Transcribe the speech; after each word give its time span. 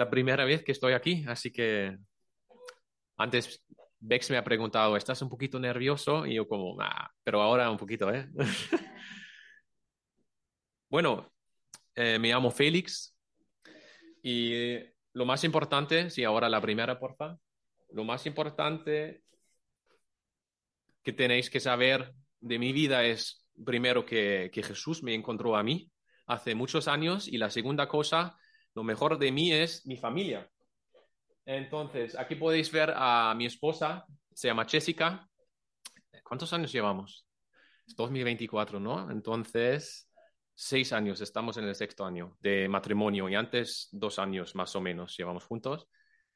la 0.00 0.08
primera 0.08 0.46
vez 0.46 0.64
que 0.64 0.72
estoy 0.72 0.94
aquí, 0.94 1.26
así 1.28 1.52
que 1.52 1.94
antes 3.18 3.62
Bex 3.98 4.30
me 4.30 4.38
ha 4.38 4.42
preguntado, 4.42 4.96
¿estás 4.96 5.20
un 5.20 5.28
poquito 5.28 5.60
nervioso? 5.60 6.24
Y 6.24 6.36
yo 6.36 6.48
como, 6.48 6.80
ah, 6.80 7.10
pero 7.22 7.42
ahora 7.42 7.70
un 7.70 7.76
poquito, 7.76 8.10
¿eh? 8.10 8.26
bueno, 10.88 11.30
eh, 11.94 12.18
me 12.18 12.30
llamo 12.30 12.50
Félix 12.50 13.14
y 14.22 14.78
lo 15.12 15.26
más 15.26 15.44
importante, 15.44 16.08
sí, 16.08 16.24
ahora 16.24 16.48
la 16.48 16.62
primera, 16.62 16.98
porfa. 16.98 17.36
Lo 17.90 18.02
más 18.02 18.24
importante 18.24 19.22
que 21.02 21.12
tenéis 21.12 21.50
que 21.50 21.60
saber 21.60 22.14
de 22.40 22.58
mi 22.58 22.72
vida 22.72 23.04
es, 23.04 23.46
primero, 23.66 24.06
que, 24.06 24.50
que 24.50 24.62
Jesús 24.62 25.02
me 25.02 25.12
encontró 25.12 25.56
a 25.56 25.62
mí 25.62 25.92
hace 26.26 26.54
muchos 26.54 26.88
años 26.88 27.28
y 27.28 27.36
la 27.36 27.50
segunda 27.50 27.86
cosa, 27.86 28.38
lo 28.80 28.84
mejor 28.84 29.18
de 29.18 29.30
mí 29.30 29.52
es 29.52 29.84
mi 29.84 29.98
familia. 29.98 30.50
Entonces, 31.44 32.16
aquí 32.18 32.34
podéis 32.34 32.72
ver 32.72 32.90
a 32.96 33.34
mi 33.36 33.44
esposa, 33.44 34.06
se 34.32 34.48
llama 34.48 34.64
Jessica. 34.64 35.28
¿Cuántos 36.24 36.50
años 36.54 36.72
llevamos? 36.72 37.26
Es 37.86 37.94
2024, 37.94 38.80
¿no? 38.80 39.10
Entonces, 39.10 40.08
seis 40.54 40.94
años, 40.94 41.20
estamos 41.20 41.58
en 41.58 41.64
el 41.64 41.74
sexto 41.74 42.06
año 42.06 42.38
de 42.40 42.70
matrimonio 42.70 43.28
y 43.28 43.34
antes 43.34 43.90
dos 43.92 44.18
años 44.18 44.54
más 44.54 44.74
o 44.74 44.80
menos 44.80 45.14
llevamos 45.14 45.44
juntos. 45.44 45.86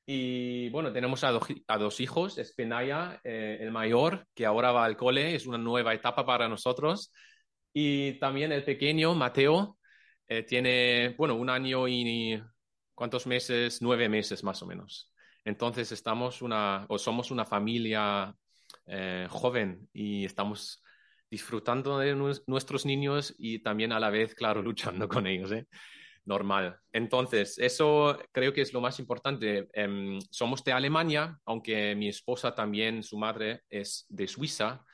Y 0.04 0.68
bueno, 0.68 0.92
tenemos 0.92 1.24
a, 1.24 1.30
dos 1.30 2.00
hijos, 2.00 2.36
es 2.36 2.52
Penaya, 2.52 3.22
eh, 3.24 3.56
el 3.58 3.70
mayor, 3.70 4.26
que 4.34 4.44
ahora 4.44 4.70
va 4.70 4.84
al 4.84 4.98
cole, 4.98 5.34
es 5.34 5.46
una 5.46 5.56
nueva 5.56 5.94
etapa 5.94 6.26
para 6.26 6.46
nosotros. 6.46 7.10
Y 7.72 8.18
también 8.18 8.52
el 8.52 8.64
pequeño, 8.64 9.14
Mateo, 9.14 9.78
eh, 10.28 10.42
tiene, 10.42 11.14
bueno, 11.18 11.34
un 11.34 11.50
año 11.50 11.86
y 11.88 12.42
¿cuántos 12.94 13.26
meses? 13.26 13.82
Nueve 13.82 14.08
meses 14.08 14.42
más 14.44 14.62
o 14.62 14.66
menos. 14.66 15.12
Entonces 15.44 15.92
estamos 15.92 16.42
una, 16.42 16.86
o 16.88 16.98
somos 16.98 17.30
una 17.30 17.44
familia 17.44 18.34
eh, 18.86 19.26
joven 19.30 19.88
y 19.92 20.24
estamos 20.24 20.82
disfrutando 21.30 21.98
de 21.98 22.14
nuestros 22.46 22.86
niños 22.86 23.34
y 23.38 23.58
también 23.58 23.92
a 23.92 24.00
la 24.00 24.10
vez, 24.10 24.34
claro, 24.34 24.62
luchando 24.62 25.08
con 25.08 25.26
ellos. 25.26 25.52
¿eh? 25.52 25.66
Normal. 26.24 26.78
Entonces, 26.92 27.58
eso 27.58 28.18
creo 28.32 28.52
que 28.54 28.62
es 28.62 28.72
lo 28.72 28.80
más 28.80 28.98
importante. 28.98 29.68
Em, 29.74 30.18
somos 30.30 30.64
de 30.64 30.72
Alemania, 30.72 31.38
aunque 31.44 31.94
mi 31.94 32.08
esposa 32.08 32.54
también, 32.54 33.02
su 33.02 33.18
madre 33.18 33.62
es 33.68 34.06
de 34.08 34.26
Suiza, 34.26 34.84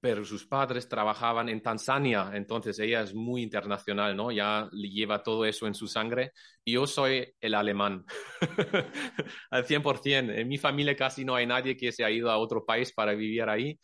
pero 0.00 0.24
sus 0.24 0.46
padres 0.46 0.88
trabajaban 0.88 1.48
en 1.48 1.60
Tanzania, 1.60 2.30
entonces 2.34 2.78
ella 2.78 3.02
es 3.02 3.14
muy 3.14 3.42
internacional, 3.42 4.16
¿no? 4.16 4.30
Ya 4.30 4.68
lleva 4.72 5.22
todo 5.22 5.44
eso 5.44 5.66
en 5.66 5.74
su 5.74 5.88
sangre. 5.88 6.32
Y 6.64 6.72
yo 6.74 6.86
soy 6.86 7.34
el 7.40 7.54
alemán, 7.54 8.04
al 9.50 9.64
100%. 9.64 10.30
En 10.30 10.48
mi 10.48 10.58
familia 10.58 10.94
casi 10.94 11.24
no 11.24 11.34
hay 11.34 11.46
nadie 11.46 11.76
que 11.76 11.90
se 11.90 12.04
ha 12.04 12.10
ido 12.10 12.30
a 12.30 12.38
otro 12.38 12.64
país 12.64 12.92
para 12.92 13.14
vivir 13.14 13.42
ahí. 13.48 13.78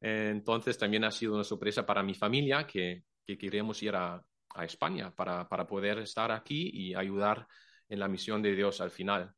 Entonces 0.00 0.76
también 0.76 1.04
ha 1.04 1.10
sido 1.10 1.34
una 1.34 1.44
sorpresa 1.44 1.86
para 1.86 2.02
mi 2.02 2.14
familia 2.14 2.66
que, 2.66 3.04
que 3.26 3.38
queremos 3.38 3.82
ir 3.82 3.96
a, 3.96 4.22
a 4.54 4.64
España 4.64 5.14
para, 5.14 5.48
para, 5.48 5.66
poder 5.66 5.98
estar 6.00 6.30
aquí 6.30 6.70
y 6.72 6.94
ayudar 6.94 7.46
en 7.88 8.00
la 8.00 8.08
misión 8.08 8.42
de 8.42 8.54
Dios 8.54 8.80
al 8.82 8.90
final. 8.90 9.34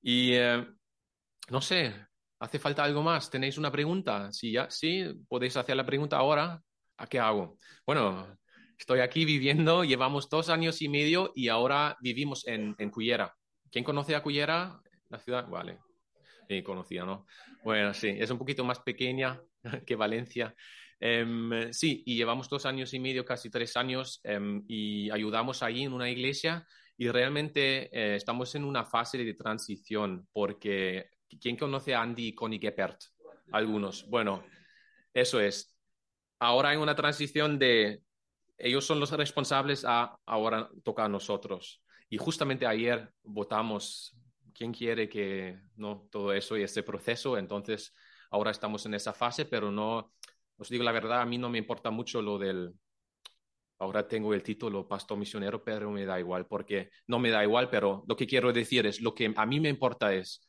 Y 0.00 0.32
eh, 0.32 0.66
no 1.50 1.60
sé, 1.60 1.94
¿Hace 2.40 2.58
falta 2.60 2.84
algo 2.84 3.02
más? 3.02 3.30
¿Tenéis 3.30 3.58
una 3.58 3.72
pregunta? 3.72 4.30
Si 4.32 4.52
ya, 4.52 4.70
sí, 4.70 5.04
podéis 5.28 5.56
hacer 5.56 5.76
la 5.76 5.84
pregunta 5.84 6.16
ahora. 6.16 6.62
¿A 6.96 7.06
qué 7.06 7.18
hago? 7.18 7.58
Bueno, 7.84 8.38
estoy 8.78 9.00
aquí 9.00 9.24
viviendo, 9.24 9.82
llevamos 9.84 10.28
dos 10.28 10.48
años 10.48 10.80
y 10.82 10.88
medio 10.88 11.32
y 11.34 11.48
ahora 11.48 11.96
vivimos 12.00 12.46
en, 12.46 12.74
Cuyera. 12.90 13.34
¿Quién 13.70 13.84
conoce 13.84 14.14
a 14.14 14.22
Cuyera? 14.22 14.80
La 15.08 15.18
ciudad, 15.18 15.48
vale. 15.48 15.78
Sí, 16.48 16.62
conocía, 16.62 17.04
¿no? 17.04 17.26
Bueno, 17.64 17.92
sí, 17.92 18.14
es 18.16 18.30
un 18.30 18.38
poquito 18.38 18.64
más 18.64 18.80
pequeña 18.80 19.40
que 19.86 19.96
Valencia. 19.96 20.54
Em, 21.00 21.72
sí, 21.72 22.02
y 22.06 22.16
llevamos 22.16 22.48
dos 22.48 22.66
años 22.66 22.94
y 22.94 23.00
medio, 23.00 23.24
casi 23.24 23.50
tres 23.50 23.76
años, 23.76 24.20
em, 24.24 24.64
y 24.68 25.10
ayudamos 25.10 25.62
allí 25.62 25.84
en 25.84 25.92
una 25.92 26.08
iglesia 26.08 26.66
y 26.96 27.08
realmente 27.08 27.88
eh, 27.92 28.16
estamos 28.16 28.54
en 28.54 28.64
una 28.64 28.84
fase 28.84 29.18
de 29.18 29.34
transición 29.34 30.26
porque 30.32 31.10
¿Quién 31.40 31.56
conoce 31.56 31.94
a 31.94 32.02
Andy 32.02 32.34
Connie 32.34 32.58
Geppert? 32.58 33.00
Algunos. 33.52 34.08
Bueno, 34.08 34.44
eso 35.12 35.40
es. 35.40 35.76
Ahora 36.38 36.70
hay 36.70 36.76
una 36.76 36.94
transición 36.94 37.58
de 37.58 38.02
ellos 38.58 38.84
son 38.84 38.98
los 38.98 39.12
responsables 39.12 39.84
a 39.84 40.18
ahora 40.26 40.68
toca 40.82 41.04
a 41.04 41.08
nosotros. 41.08 41.82
Y 42.10 42.18
justamente 42.18 42.66
ayer 42.66 43.12
votamos 43.22 44.16
quién 44.52 44.72
quiere 44.72 45.08
que 45.08 45.60
no 45.76 46.08
todo 46.10 46.32
eso 46.32 46.56
y 46.56 46.62
ese 46.62 46.82
proceso. 46.82 47.38
Entonces 47.38 47.94
ahora 48.30 48.50
estamos 48.50 48.84
en 48.86 48.94
esa 48.94 49.12
fase, 49.12 49.44
pero 49.44 49.70
no 49.70 50.12
os 50.56 50.68
digo 50.68 50.82
la 50.82 50.92
verdad, 50.92 51.20
a 51.20 51.26
mí 51.26 51.38
no 51.38 51.48
me 51.48 51.58
importa 51.58 51.90
mucho 51.90 52.20
lo 52.20 52.38
del 52.38 52.74
ahora 53.78 54.08
tengo 54.08 54.34
el 54.34 54.42
título 54.42 54.88
pastor 54.88 55.16
misionero, 55.16 55.62
pero 55.62 55.90
me 55.92 56.04
da 56.04 56.18
igual, 56.18 56.46
porque 56.46 56.90
no 57.06 57.20
me 57.20 57.30
da 57.30 57.44
igual, 57.44 57.70
pero 57.70 58.04
lo 58.08 58.16
que 58.16 58.26
quiero 58.26 58.52
decir 58.52 58.86
es, 58.86 59.00
lo 59.00 59.14
que 59.14 59.32
a 59.34 59.46
mí 59.46 59.60
me 59.60 59.68
importa 59.68 60.12
es 60.12 60.47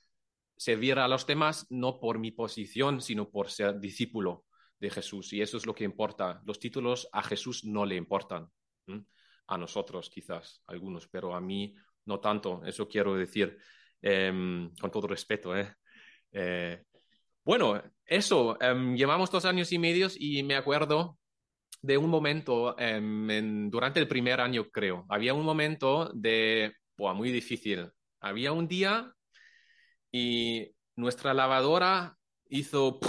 servir 0.59 0.99
a 0.99 1.07
los 1.07 1.25
demás 1.25 1.65
no 1.69 2.01
por 2.01 2.19
mi 2.19 2.31
posición, 2.31 2.99
sino 3.01 3.29
por 3.29 3.49
ser 3.49 3.79
discípulo 3.79 4.43
de 4.77 4.89
Jesús. 4.89 5.31
Y 5.31 5.41
eso 5.41 5.55
es 5.55 5.65
lo 5.65 5.73
que 5.73 5.85
importa. 5.85 6.41
Los 6.45 6.59
títulos 6.59 7.07
a 7.13 7.23
Jesús 7.23 7.63
no 7.63 7.85
le 7.85 7.95
importan. 7.95 8.49
A 9.47 9.57
nosotros 9.57 10.09
quizás, 10.09 10.61
algunos, 10.67 11.07
pero 11.07 11.33
a 11.33 11.39
mí 11.39 11.73
no 12.05 12.19
tanto. 12.19 12.61
Eso 12.65 12.89
quiero 12.89 13.15
decir 13.15 13.57
em, 14.01 14.69
con 14.75 14.91
todo 14.91 15.07
respeto. 15.07 15.55
¿eh? 15.55 15.73
Eh, 16.33 16.83
bueno, 17.45 17.81
eso, 18.05 18.57
em, 18.59 18.97
llevamos 18.97 19.31
dos 19.31 19.45
años 19.45 19.71
y 19.71 19.79
medio 19.79 20.09
y 20.17 20.43
me 20.43 20.55
acuerdo 20.55 21.17
de 21.81 21.97
un 21.97 22.09
momento 22.09 22.77
em, 22.77 23.69
durante 23.69 24.01
el 24.01 24.09
primer 24.09 24.41
año, 24.41 24.69
creo. 24.69 25.05
Había 25.07 25.33
un 25.33 25.45
momento 25.45 26.11
de, 26.13 26.73
muy 26.97 27.31
difícil. 27.31 27.89
Había 28.19 28.51
un 28.51 28.67
día 28.67 29.15
y 30.11 30.71
nuestra 30.95 31.33
lavadora 31.33 32.17
hizo... 32.49 32.99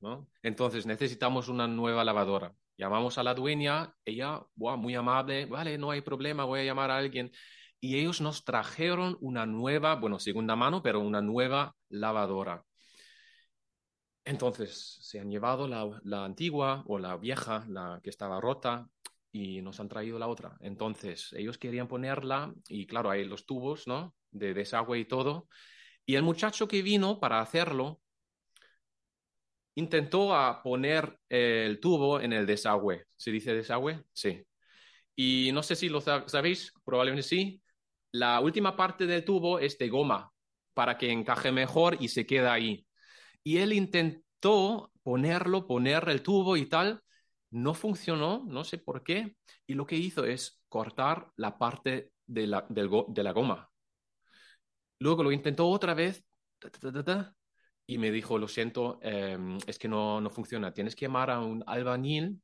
¿no? 0.00 0.28
Entonces 0.42 0.86
necesitamos 0.86 1.48
una 1.48 1.66
nueva 1.66 2.04
lavadora. 2.04 2.54
Llamamos 2.78 3.18
a 3.18 3.22
la 3.22 3.34
dueña, 3.34 3.94
ella, 4.06 4.40
muy 4.56 4.94
amable, 4.94 5.44
vale, 5.44 5.76
no 5.76 5.90
hay 5.90 6.00
problema, 6.00 6.44
voy 6.44 6.60
a 6.60 6.64
llamar 6.64 6.90
a 6.90 6.96
alguien. 6.96 7.30
Y 7.78 7.98
ellos 7.98 8.20
nos 8.20 8.44
trajeron 8.44 9.18
una 9.20 9.44
nueva, 9.46 9.96
bueno, 9.96 10.18
segunda 10.18 10.56
mano, 10.56 10.82
pero 10.82 11.00
una 11.00 11.20
nueva 11.20 11.76
lavadora. 11.90 12.64
Entonces 14.24 14.98
se 15.02 15.20
han 15.20 15.30
llevado 15.30 15.66
la, 15.68 16.00
la, 16.04 16.24
antigua 16.24 16.84
o 16.86 16.98
la 16.98 17.16
vieja, 17.16 17.64
la 17.68 18.00
que 18.02 18.10
estaba 18.10 18.40
rota, 18.40 18.88
y 19.32 19.62
nos 19.62 19.80
han 19.80 19.88
traído 19.88 20.18
la 20.18 20.28
otra. 20.28 20.56
Entonces 20.60 21.32
ellos 21.32 21.58
querían 21.58 21.88
ponerla 21.88 22.52
y 22.68 22.86
claro, 22.86 23.10
hay 23.10 23.24
los 23.24 23.46
tubos, 23.46 23.86
¿no? 23.86 24.14
de 24.30 24.54
desagüe 24.54 24.98
y 25.00 25.04
todo. 25.04 25.48
Y 26.06 26.14
el 26.16 26.22
muchacho 26.22 26.68
que 26.68 26.82
vino 26.82 27.20
para 27.20 27.40
hacerlo 27.40 28.00
intentó 29.74 30.34
a 30.34 30.62
poner 30.62 31.18
el 31.28 31.80
tubo 31.80 32.20
en 32.20 32.32
el 32.32 32.46
desagüe. 32.46 33.06
¿Se 33.16 33.30
dice 33.30 33.54
desagüe? 33.54 34.04
Sí. 34.12 34.44
Y 35.14 35.50
no 35.52 35.62
sé 35.62 35.76
si 35.76 35.88
lo 35.88 36.00
sabéis, 36.00 36.72
probablemente 36.84 37.22
sí. 37.22 37.62
La 38.12 38.40
última 38.40 38.76
parte 38.76 39.06
del 39.06 39.24
tubo 39.24 39.58
es 39.58 39.78
de 39.78 39.88
goma 39.88 40.32
para 40.74 40.98
que 40.98 41.10
encaje 41.10 41.52
mejor 41.52 41.96
y 42.00 42.08
se 42.08 42.26
queda 42.26 42.52
ahí. 42.52 42.86
Y 43.44 43.58
él 43.58 43.72
intentó 43.72 44.92
ponerlo, 45.02 45.66
poner 45.66 46.08
el 46.08 46.22
tubo 46.22 46.56
y 46.56 46.66
tal. 46.66 47.02
No 47.50 47.74
funcionó, 47.74 48.44
no 48.46 48.64
sé 48.64 48.78
por 48.78 49.02
qué. 49.02 49.36
Y 49.66 49.74
lo 49.74 49.86
que 49.86 49.96
hizo 49.96 50.24
es 50.24 50.62
cortar 50.68 51.30
la 51.36 51.58
parte 51.58 52.12
de 52.26 52.46
la, 52.46 52.66
de 52.68 53.22
la 53.22 53.32
goma. 53.32 53.70
Luego 55.00 55.22
lo 55.22 55.32
intentó 55.32 55.68
otra 55.68 55.94
vez 55.94 56.24
y 57.86 57.98
me 57.98 58.10
dijo, 58.10 58.38
lo 58.38 58.46
siento, 58.46 59.00
em, 59.02 59.58
es 59.66 59.78
que 59.78 59.88
no, 59.88 60.20
no 60.20 60.30
funciona, 60.30 60.72
tienes 60.72 60.94
que 60.94 61.06
llamar 61.06 61.30
a 61.30 61.40
un 61.40 61.64
albañil, 61.66 62.40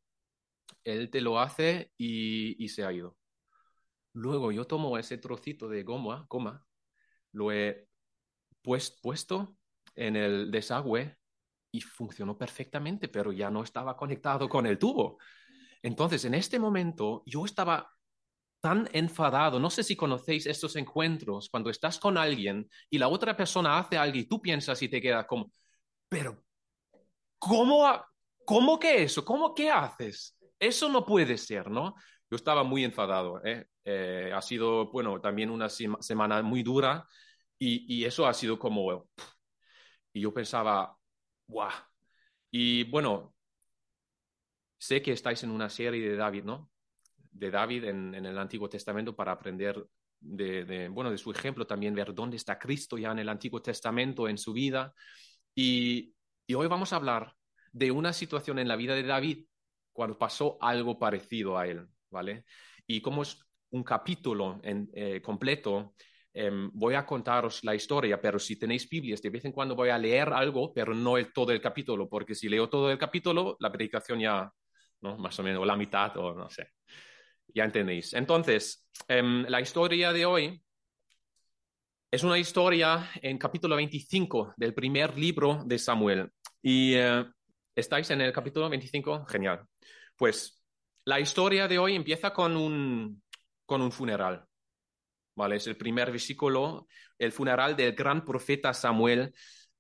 él 0.85 1.11
te 1.11 1.21
lo 1.21 1.39
hace 1.39 1.93
y, 1.97 2.69
se 2.69 2.85
ha 2.85 2.93
ido. 2.93 3.17
Luego 4.13 4.51
yo 4.53 4.67
tomo 4.67 4.99
ese 4.99 5.19
trocito 5.19 5.69
de 5.69 5.83
goma, 5.85 6.27
goma 6.29 6.67
lo 7.33 7.53
he 7.53 7.87
pues, 8.63 8.99
puesto 9.03 9.57
en 9.95 10.17
el 10.17 10.51
desagüe 10.51 11.17
y 11.77 11.81
funcionó 11.81 12.37
perfectamente, 12.37 13.09
pero 13.09 13.33
ya 13.33 13.51
no 13.51 13.63
estaba 13.63 13.97
conectado 13.97 14.49
con 14.49 14.67
el 14.67 14.79
tubo. 14.79 15.19
Entonces, 15.83 16.25
en 16.25 16.35
este 16.35 16.59
momento, 16.59 17.23
yo 17.27 17.45
estaba 17.45 17.91
tan 18.61 18.89
enfadado. 18.93 19.61
No 19.61 19.71
sé 19.71 19.83
si 19.83 19.97
conocéis 19.97 20.47
estos 20.47 20.77
encuentros 20.77 21.49
cuando 21.51 21.71
estás 21.71 21.99
con 21.99 22.19
alguien 22.19 22.69
y 22.91 22.99
la 22.99 23.09
otra 23.09 23.37
persona 23.37 23.79
hace 23.79 23.97
algo 23.97 24.17
y 24.19 24.25
tú 24.25 24.41
piensas 24.41 24.81
y 24.83 24.89
te 24.89 25.01
quedas 25.01 25.27
como, 25.27 25.53
pero 26.09 26.43
¿cómo, 27.39 27.87
cómo 28.45 28.79
que 28.79 29.03
eso? 29.03 29.25
¿Cómo 29.25 29.55
que 29.55 29.71
haces? 29.71 30.37
Eso 30.59 30.89
no 30.89 31.05
puede 31.05 31.37
ser, 31.37 31.71
¿no? 31.71 31.95
yo 32.31 32.37
estaba 32.37 32.65
muy 32.65 32.85
enfadado. 32.85 33.41
¿eh? 33.45 33.67
Eh, 33.85 34.33
ha 34.35 34.43
sido, 34.43 34.91
bueno, 34.91 35.21
también 35.21 35.51
una 35.51 35.69
semana 35.69 36.43
muy 36.43 36.63
dura 36.63 37.07
y, 37.59 38.01
y, 38.01 38.05
eso 38.05 38.27
ha 38.27 38.35
sido 38.35 38.59
como... 38.59 39.09
Y 40.13 40.21
yo 40.23 40.33
pensaba, 40.33 40.97
¡guau! 41.47 41.71
Y 42.51 42.85
bueno, 42.85 43.35
sé 44.79 45.03
que 45.03 45.13
estáis 45.13 45.43
en 45.43 45.51
una 45.51 45.69
serie 45.69 46.09
de 46.09 46.17
David, 46.17 46.45
¿no? 46.45 46.71
De 47.31 47.51
David 47.51 47.85
en, 47.85 48.15
el 48.15 48.39
Antiguo 48.39 48.69
Testamento 48.69 49.15
para 49.15 49.33
aprender 49.33 49.85
de, 50.21 50.65
de, 50.65 50.89
bueno, 50.89 51.11
de 51.11 51.19
su 51.19 51.31
ejemplo 51.31 51.67
también, 51.67 51.95
ver 51.95 52.15
dónde 52.15 52.37
está 52.37 52.59
Cristo 52.59 52.97
ya 52.99 53.13
en 53.13 53.19
el 53.19 53.29
Antiguo 53.29 53.61
Testamento, 53.61 54.29
en 54.29 54.39
su 54.39 54.53
vida. 54.53 54.95
Y, 55.55 56.15
y 56.47 56.55
hoy 56.55 56.69
vamos 56.69 56.93
a 56.93 56.97
hablar 56.97 57.35
de 57.73 57.91
una 57.91 58.13
situación 58.13 58.59
en 58.59 58.69
la 58.69 58.77
vida 58.77 58.95
de 58.95 59.03
David 59.03 59.47
cuando 59.93 60.19
pasó 60.19 60.59
algo 60.61 60.99
parecido 60.99 61.59
a 61.59 61.67
él, 61.67 61.87
¿vale? 62.11 62.45
Y 62.87 63.01
como 63.01 63.23
es 63.23 63.39
un 63.71 63.83
capítulo 63.83 64.61
en, 64.63 64.89
eh, 64.95 65.21
completo, 65.21 65.95
eh, 66.39 66.51
voy 66.75 66.95
a 66.95 67.07
contaros 67.07 67.65
la 67.65 67.75
historia, 67.75 68.21
pero 68.21 68.39
si 68.39 68.59
tenéis 68.59 68.87
Biblias, 68.87 69.23
de 69.23 69.31
vez 69.31 69.47
en 69.47 69.53
cuando 69.53 69.75
voy 69.75 69.89
a 69.89 69.97
leer 69.97 70.29
algo, 70.29 70.71
pero 70.75 70.95
no 70.95 71.17
el, 71.17 71.33
todo 71.33 71.51
el 71.51 71.63
capítulo, 71.63 72.11
porque 72.11 72.35
si 72.35 72.47
leo 72.47 72.69
todo 72.69 72.91
el 72.91 72.99
capítulo, 72.99 73.57
la 73.59 73.73
predicación 73.73 74.21
ya, 74.21 74.53
¿no? 75.01 75.17
Más 75.17 75.39
o 75.39 75.43
menos, 75.43 75.67
la 75.67 75.77
mitad 75.77 76.15
o 76.19 76.35
no 76.35 76.51
sé. 76.51 76.73
Ya 77.55 77.65
entendéis. 77.65 78.13
Entonces, 78.13 78.87
eh, 79.09 79.23
la 79.49 79.63
historia 79.63 80.13
de 80.13 80.27
hoy 80.27 80.63
es 82.11 82.23
una 82.23 82.39
historia 82.39 83.11
en 83.23 83.39
capítulo 83.39 83.75
25 83.77 84.55
del 84.59 84.75
primer 84.75 85.17
libro 85.19 85.63
de 85.65 85.79
Samuel. 85.79 86.31
Y 86.61 86.95
eh, 86.97 87.25
estáis 87.75 88.11
en 88.11 88.21
el 88.21 88.33
capítulo 88.33 88.69
25, 88.69 89.25
genial. 89.25 89.65
Pues 90.17 90.63
la 91.07 91.19
historia 91.19 91.67
de 91.67 91.79
hoy 91.79 91.97
empieza 91.97 92.35
con 92.35 92.59
un, 92.59 93.23
con 93.65 93.81
un 93.81 93.91
funeral. 93.91 94.46
¿Vale? 95.37 95.57
Es 95.57 95.67
el 95.67 95.77
primer 95.77 96.11
versículo, 96.11 96.89
el 97.19 97.31
funeral 97.31 97.77
del 97.77 97.93
gran 97.93 98.25
profeta 98.25 98.73
Samuel. 98.73 99.33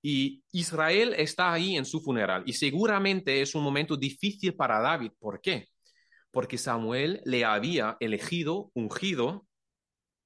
Y 0.03 0.45
Israel 0.53 1.15
está 1.17 1.53
ahí 1.53 1.77
en 1.77 1.87
su 1.87 2.01
funeral. 2.01 2.45
Y 2.47 2.53
seguramente 2.53 3.41
es 3.41 3.55
un 3.55 3.65
momento 3.65 3.97
difícil 3.97 4.55
para 4.55 4.81
David. 4.81 5.13
¿Por 5.19 5.41
qué? 5.41 5.69
Porque 6.31 6.59
Samuel 6.59 7.23
le 7.25 7.45
había 7.45 7.97
elegido, 8.01 8.71
ungido, 8.75 9.47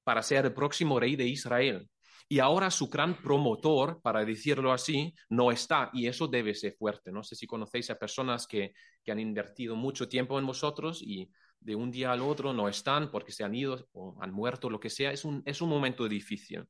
para 0.03 0.23
ser 0.23 0.47
el 0.47 0.53
próximo 0.53 0.99
rey 0.99 1.15
de 1.15 1.29
Israel. 1.29 1.89
Y 2.29 2.41
ahora 2.41 2.71
su 2.71 2.89
gran 2.89 3.23
promotor, 3.23 4.01
para 4.03 4.25
decirlo 4.25 4.73
así, 4.73 5.15
no 5.29 5.53
está. 5.53 5.91
Y 5.93 6.09
eso 6.09 6.27
debe 6.27 6.55
ser 6.55 6.75
fuerte. 6.77 7.13
No 7.13 7.23
sé 7.23 7.37
si 7.37 7.47
conocéis 7.47 7.91
a 7.91 7.99
personas 7.99 8.47
que, 8.47 8.73
que 9.05 9.13
han 9.13 9.21
invertido 9.21 9.77
mucho 9.77 10.09
tiempo 10.09 10.39
en 10.39 10.47
vosotros 10.47 11.03
y 11.03 11.31
de 11.61 11.75
un 11.75 11.91
día 11.91 12.13
al 12.13 12.23
otro 12.23 12.53
no 12.53 12.69
están 12.69 13.11
porque 13.11 13.33
se 13.33 13.45
han 13.45 13.55
ido 13.55 13.87
o 13.93 14.17
han 14.21 14.33
muerto, 14.33 14.71
lo 14.71 14.81
que 14.81 14.91
sea. 14.91 15.13
Es 15.13 15.25
un, 15.25 15.43
es 15.45 15.61
un 15.61 15.69
momento 15.69 16.09
difícil. 16.09 16.67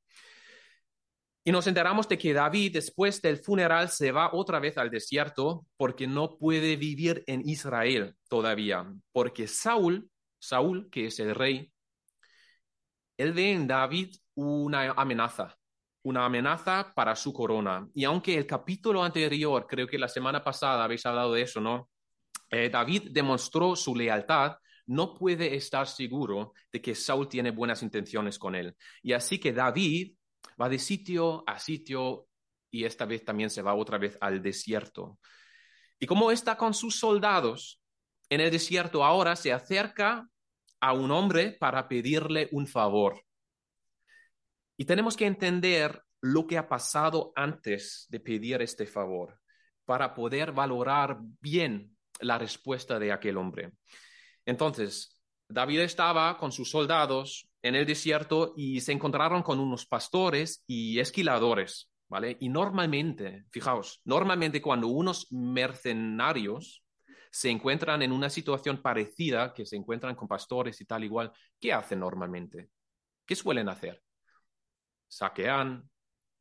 Y 1.42 1.52
nos 1.52 1.66
enteramos 1.66 2.06
de 2.06 2.18
que 2.18 2.34
David, 2.34 2.74
después 2.74 3.22
del 3.22 3.38
funeral, 3.38 3.88
se 3.88 4.12
va 4.12 4.30
otra 4.34 4.60
vez 4.60 4.76
al 4.76 4.90
desierto 4.90 5.66
porque 5.76 6.06
no 6.06 6.36
puede 6.36 6.76
vivir 6.76 7.24
en 7.26 7.40
Israel 7.48 8.14
todavía. 8.28 8.86
Porque 9.10 9.46
Saúl, 9.46 10.10
Saúl, 10.38 10.90
que 10.90 11.06
es 11.06 11.18
el 11.18 11.34
rey, 11.34 11.72
él 13.16 13.32
ve 13.32 13.52
en 13.52 13.66
David 13.66 14.16
una 14.34 14.92
amenaza, 14.92 15.56
una 16.02 16.26
amenaza 16.26 16.92
para 16.94 17.16
su 17.16 17.32
corona. 17.32 17.88
Y 17.94 18.04
aunque 18.04 18.36
el 18.36 18.46
capítulo 18.46 19.02
anterior, 19.02 19.66
creo 19.66 19.86
que 19.86 19.98
la 19.98 20.08
semana 20.08 20.44
pasada 20.44 20.84
habéis 20.84 21.06
hablado 21.06 21.32
de 21.32 21.42
eso, 21.42 21.60
¿no? 21.60 21.88
Eh, 22.50 22.68
David 22.68 23.10
demostró 23.12 23.76
su 23.76 23.94
lealtad, 23.94 24.56
no 24.90 25.14
puede 25.14 25.54
estar 25.54 25.86
seguro 25.86 26.52
de 26.72 26.82
que 26.82 26.96
Saúl 26.96 27.28
tiene 27.28 27.52
buenas 27.52 27.82
intenciones 27.84 28.40
con 28.40 28.56
él. 28.56 28.74
Y 29.02 29.12
así 29.12 29.38
que 29.38 29.52
David 29.52 30.16
va 30.60 30.68
de 30.68 30.80
sitio 30.80 31.44
a 31.46 31.60
sitio 31.60 32.26
y 32.72 32.84
esta 32.84 33.04
vez 33.04 33.24
también 33.24 33.50
se 33.50 33.62
va 33.62 33.74
otra 33.74 33.98
vez 33.98 34.18
al 34.20 34.42
desierto. 34.42 35.20
Y 36.00 36.06
como 36.06 36.32
está 36.32 36.56
con 36.56 36.74
sus 36.74 36.98
soldados 36.98 37.80
en 38.28 38.40
el 38.40 38.50
desierto, 38.50 39.04
ahora 39.04 39.36
se 39.36 39.52
acerca 39.52 40.28
a 40.80 40.92
un 40.92 41.12
hombre 41.12 41.52
para 41.52 41.86
pedirle 41.86 42.48
un 42.50 42.66
favor. 42.66 43.22
Y 44.76 44.86
tenemos 44.86 45.16
que 45.16 45.26
entender 45.26 46.02
lo 46.20 46.48
que 46.48 46.58
ha 46.58 46.68
pasado 46.68 47.32
antes 47.36 48.06
de 48.08 48.18
pedir 48.18 48.60
este 48.60 48.86
favor 48.86 49.40
para 49.84 50.14
poder 50.14 50.50
valorar 50.50 51.18
bien 51.40 51.96
la 52.18 52.38
respuesta 52.38 52.98
de 52.98 53.12
aquel 53.12 53.36
hombre. 53.36 53.72
Entonces, 54.50 55.22
David 55.48 55.80
estaba 55.80 56.36
con 56.36 56.50
sus 56.50 56.70
soldados 56.70 57.48
en 57.62 57.76
el 57.76 57.86
desierto 57.86 58.52
y 58.56 58.80
se 58.80 58.90
encontraron 58.90 59.44
con 59.44 59.60
unos 59.60 59.86
pastores 59.86 60.64
y 60.66 60.98
esquiladores, 60.98 61.88
¿vale? 62.08 62.36
Y 62.40 62.48
normalmente, 62.48 63.44
fijaos, 63.50 64.00
normalmente 64.04 64.60
cuando 64.60 64.88
unos 64.88 65.30
mercenarios 65.30 66.82
se 67.30 67.48
encuentran 67.48 68.02
en 68.02 68.10
una 68.10 68.28
situación 68.28 68.82
parecida, 68.82 69.54
que 69.54 69.64
se 69.64 69.76
encuentran 69.76 70.16
con 70.16 70.26
pastores 70.26 70.80
y 70.80 70.84
tal 70.84 71.04
igual, 71.04 71.30
¿qué 71.60 71.72
hacen 71.72 72.00
normalmente? 72.00 72.70
¿Qué 73.24 73.36
suelen 73.36 73.68
hacer? 73.68 74.02
saquean, 75.06 75.88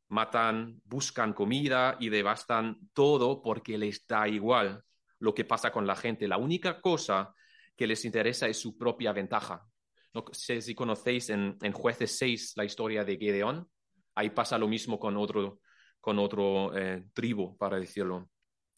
matan, 0.08 0.80
buscan 0.84 1.32
comida 1.32 1.96
y 2.00 2.08
devastan 2.08 2.78
todo 2.92 3.42
porque 3.42 3.76
les 3.78 4.04
da 4.06 4.26
igual 4.28 4.84
lo 5.18 5.32
que 5.32 5.44
pasa 5.44 5.70
con 5.70 5.86
la 5.86 5.96
gente. 5.96 6.28
La 6.28 6.38
única 6.38 6.80
cosa 6.80 7.34
que 7.80 7.86
les 7.86 8.04
interesa 8.04 8.46
es 8.46 8.58
su 8.58 8.76
propia 8.76 9.10
ventaja. 9.10 9.66
No 10.12 10.22
sé 10.32 10.60
si 10.60 10.74
conocéis 10.74 11.30
en, 11.30 11.56
en 11.62 11.72
Jueces 11.72 12.18
6 12.18 12.52
la 12.56 12.66
historia 12.66 13.04
de 13.04 13.16
Gedeón. 13.16 13.66
Ahí 14.14 14.28
pasa 14.28 14.58
lo 14.58 14.68
mismo 14.68 15.00
con 15.00 15.16
otro, 15.16 15.60
con 15.98 16.18
otro 16.18 16.76
eh, 16.76 17.06
tribu, 17.14 17.56
para 17.56 17.80
decirlo. 17.80 18.28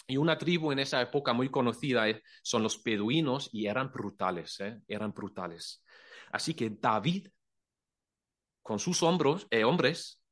Y 0.07 0.19
una 0.19 0.39
tribu 0.39 0.71
en 0.71 0.79
esa 0.79 1.03
época 1.03 1.33
muy 1.33 1.49
conocida 1.49 2.09
eh, 2.09 2.23
son 2.45 2.63
los 2.63 2.79
peduinos 2.79 3.51
y 3.53 3.67
eran 3.67 3.91
brutales, 3.91 4.61
eh, 4.61 4.79
eran 4.87 5.13
brutales. 5.13 5.83
Así 6.31 6.55
que 6.55 6.71
David 6.71 7.27
con 8.63 8.79
sus 8.79 9.03
hombros, 9.03 9.49
eh, 9.51 9.65
hombres, 9.65 10.23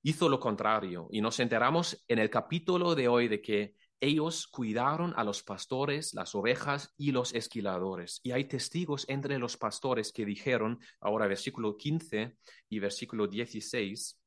hizo 0.00 0.30
lo 0.30 0.40
contrario. 0.40 1.08
Y 1.12 1.20
nos 1.20 1.40
enteramos 1.40 2.02
en 2.08 2.20
el 2.20 2.30
capítulo 2.30 2.94
de 2.94 3.06
hoy 3.06 3.28
de 3.28 3.42
que 3.42 3.74
ellos 4.00 4.46
cuidaron 4.46 5.12
a 5.16 5.24
los 5.24 5.42
pastores, 5.42 6.14
las 6.14 6.34
ovejas 6.34 6.94
y 6.96 7.12
los 7.12 7.34
esquiladores. 7.34 8.20
Y 8.22 8.32
hay 8.32 8.44
testigos 8.44 9.04
entre 9.08 9.38
los 9.38 9.56
pastores 9.56 10.12
que 10.12 10.24
dijeron, 10.24 10.78
ahora 11.00 11.26
versículo 11.26 11.76
15 11.76 12.36
y 12.68 12.78
versículo 12.78 13.26
16, 13.26 14.18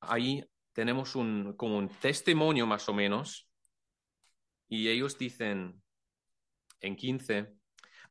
ahí 0.00 0.44
tenemos 0.72 1.14
un, 1.16 1.54
como 1.56 1.78
un 1.78 1.88
testimonio 1.88 2.66
más 2.66 2.88
o 2.88 2.94
menos, 2.94 3.48
y 4.68 4.88
ellos 4.88 5.18
dicen 5.18 5.82
en 6.80 6.96
15, 6.96 7.52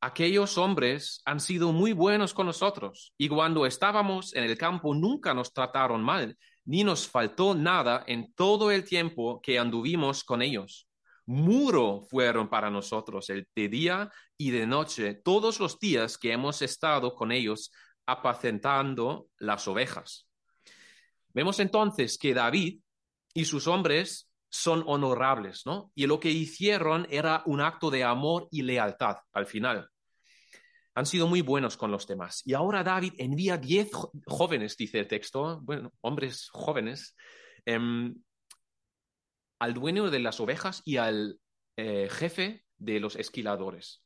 aquellos 0.01 0.57
hombres 0.57 1.21
han 1.25 1.39
sido 1.39 1.71
muy 1.71 1.93
buenos 1.93 2.33
con 2.33 2.45
nosotros 2.45 3.13
y 3.17 3.29
cuando 3.29 3.65
estábamos 3.65 4.33
en 4.35 4.43
el 4.43 4.57
campo 4.57 4.93
nunca 4.93 5.33
nos 5.33 5.53
trataron 5.53 6.03
mal, 6.03 6.37
ni 6.65 6.83
nos 6.83 7.07
faltó 7.07 7.55
nada 7.55 8.03
en 8.07 8.33
todo 8.33 8.71
el 8.71 8.83
tiempo 8.83 9.41
que 9.41 9.59
anduvimos 9.59 10.23
con 10.23 10.41
ellos. 10.41 10.87
Muro 11.25 12.01
fueron 12.09 12.49
para 12.49 12.69
nosotros 12.69 13.29
el 13.29 13.47
de 13.55 13.69
día 13.69 14.11
y 14.37 14.51
de 14.51 14.67
noche, 14.67 15.15
todos 15.15 15.59
los 15.59 15.79
días 15.79 16.17
que 16.17 16.31
hemos 16.31 16.61
estado 16.61 17.15
con 17.15 17.31
ellos 17.31 17.71
apacentando 18.05 19.27
las 19.37 19.67
ovejas. 19.67 20.27
Vemos 21.33 21.59
entonces 21.59 22.17
que 22.17 22.33
David 22.33 22.81
y 23.33 23.45
sus 23.45 23.67
hombres 23.67 24.29
son 24.49 24.83
honorables, 24.85 25.65
¿no? 25.65 25.91
Y 25.95 26.05
lo 26.05 26.19
que 26.19 26.29
hicieron 26.29 27.07
era 27.09 27.41
un 27.45 27.61
acto 27.61 27.89
de 27.89 28.03
amor 28.03 28.47
y 28.51 28.61
lealtad 28.61 29.17
al 29.31 29.47
final 29.47 29.89
han 30.95 31.05
sido 31.05 31.27
muy 31.27 31.41
buenos 31.41 31.77
con 31.77 31.91
los 31.91 32.07
demás. 32.07 32.41
Y 32.45 32.53
ahora 32.53 32.83
David 32.83 33.13
envía 33.17 33.57
diez 33.57 33.89
jóvenes, 34.27 34.77
dice 34.77 34.99
el 34.99 35.07
texto, 35.07 35.59
bueno, 35.61 35.91
hombres 36.01 36.49
jóvenes, 36.51 37.15
em, 37.65 38.15
al 39.59 39.73
dueño 39.73 40.09
de 40.09 40.19
las 40.19 40.39
ovejas 40.39 40.81
y 40.85 40.97
al 40.97 41.39
eh, 41.77 42.07
jefe 42.11 42.65
de 42.77 42.99
los 42.99 43.15
esquiladores. 43.15 44.03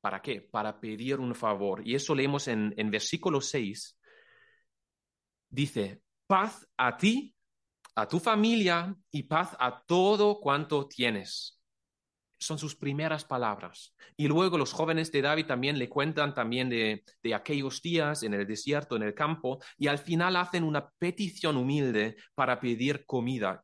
¿Para 0.00 0.20
qué? 0.20 0.40
Para 0.42 0.80
pedir 0.80 1.20
un 1.20 1.34
favor. 1.34 1.86
Y 1.86 1.94
eso 1.94 2.14
leemos 2.14 2.48
en, 2.48 2.74
en 2.76 2.90
versículo 2.90 3.40
6. 3.40 3.98
Dice, 5.48 6.02
paz 6.26 6.66
a 6.76 6.96
ti, 6.96 7.34
a 7.94 8.08
tu 8.08 8.18
familia 8.18 8.94
y 9.10 9.24
paz 9.24 9.56
a 9.58 9.82
todo 9.86 10.40
cuanto 10.40 10.86
tienes 10.86 11.59
son 12.40 12.58
sus 12.58 12.74
primeras 12.74 13.24
palabras. 13.24 13.94
Y 14.16 14.26
luego 14.26 14.58
los 14.58 14.72
jóvenes 14.72 15.12
de 15.12 15.22
David 15.22 15.46
también 15.46 15.78
le 15.78 15.88
cuentan 15.88 16.34
también 16.34 16.68
de, 16.68 17.04
de, 17.22 17.34
aquellos 17.34 17.80
días 17.82 18.22
en 18.24 18.34
el 18.34 18.46
desierto, 18.46 18.96
en 18.96 19.02
el 19.04 19.14
campo, 19.14 19.60
y 19.76 19.86
al 19.86 19.98
final 19.98 20.34
hacen 20.36 20.64
una 20.64 20.88
petición 20.98 21.56
humilde 21.56 22.16
para 22.34 22.58
pedir 22.58 23.04
comida. 23.06 23.62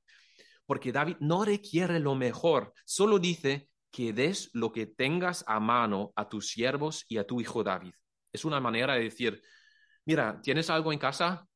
Porque 0.67 0.93
David 0.93 1.17
no 1.21 1.45
requiere 1.45 1.99
lo 1.99 2.15
mejor, 2.15 2.73
solo 2.85 3.19
dice, 3.19 3.69
que 3.97 4.13
des 4.13 4.51
lo 4.53 4.73
que 4.73 4.85
tengas 4.85 5.43
a 5.47 5.59
mano 5.59 6.13
a 6.17 6.29
tus 6.29 6.51
siervos 6.51 7.07
y 7.09 7.17
a 7.17 7.27
tu 7.27 7.41
hijo 7.41 7.65
David. 7.65 7.95
Es 8.31 8.45
una 8.45 8.61
manera 8.61 8.93
de 8.93 9.05
decir, 9.05 9.43
mira, 10.05 10.39
¿tienes 10.43 10.69
algo 10.69 10.93
en 10.93 10.99
casa? 10.99 11.49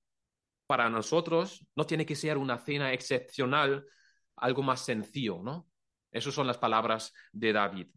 Para 0.67 0.89
nosotros 0.89 1.67
no 1.77 1.85
tiene 1.85 2.07
que 2.07 2.17
ser 2.17 2.39
una 2.39 2.57
cena 2.57 2.95
excepcional, 2.95 3.85
algo 4.37 4.63
más 4.63 4.87
sencillo, 4.87 5.43
¿no? 5.43 5.70
Esas 6.11 6.35
son 6.35 6.47
las 6.47 6.59
palabras 6.59 7.13
de 7.33 7.53
David. 7.53 7.89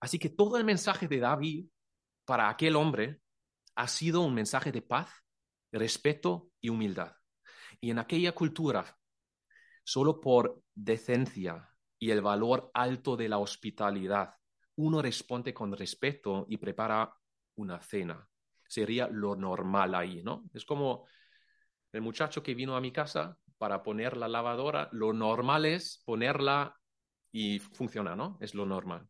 Así 0.00 0.18
que 0.18 0.28
todo 0.28 0.56
el 0.56 0.64
mensaje 0.64 1.08
de 1.08 1.18
David 1.18 1.66
para 2.24 2.48
aquel 2.48 2.76
hombre 2.76 3.20
ha 3.76 3.88
sido 3.88 4.20
un 4.22 4.34
mensaje 4.34 4.70
de 4.72 4.82
paz, 4.82 5.10
respeto 5.72 6.50
y 6.60 6.68
humildad. 6.68 7.16
Y 7.80 7.90
en 7.90 7.98
aquella 7.98 8.32
cultura, 8.32 8.98
solo 9.82 10.20
por 10.20 10.62
decencia 10.74 11.70
y 11.98 12.10
el 12.10 12.20
valor 12.20 12.70
alto 12.74 13.16
de 13.16 13.28
la 13.28 13.38
hospitalidad, 13.38 14.34
uno 14.76 15.00
responde 15.00 15.54
con 15.54 15.76
respeto 15.76 16.46
y 16.48 16.56
prepara 16.56 17.14
una 17.56 17.80
cena. 17.80 18.28
Sería 18.66 19.08
lo 19.08 19.36
normal 19.36 19.94
ahí, 19.94 20.22
¿no? 20.22 20.44
Es 20.52 20.64
como 20.64 21.06
el 21.92 22.02
muchacho 22.02 22.42
que 22.42 22.54
vino 22.54 22.76
a 22.76 22.80
mi 22.80 22.90
casa 22.90 23.38
para 23.58 23.82
poner 23.82 24.16
la 24.16 24.28
lavadora, 24.28 24.88
lo 24.92 25.12
normal 25.12 25.64
es 25.64 26.02
ponerla 26.04 26.76
y 27.32 27.58
funciona, 27.58 28.14
¿no? 28.14 28.38
Es 28.40 28.54
lo 28.54 28.66
normal. 28.66 29.08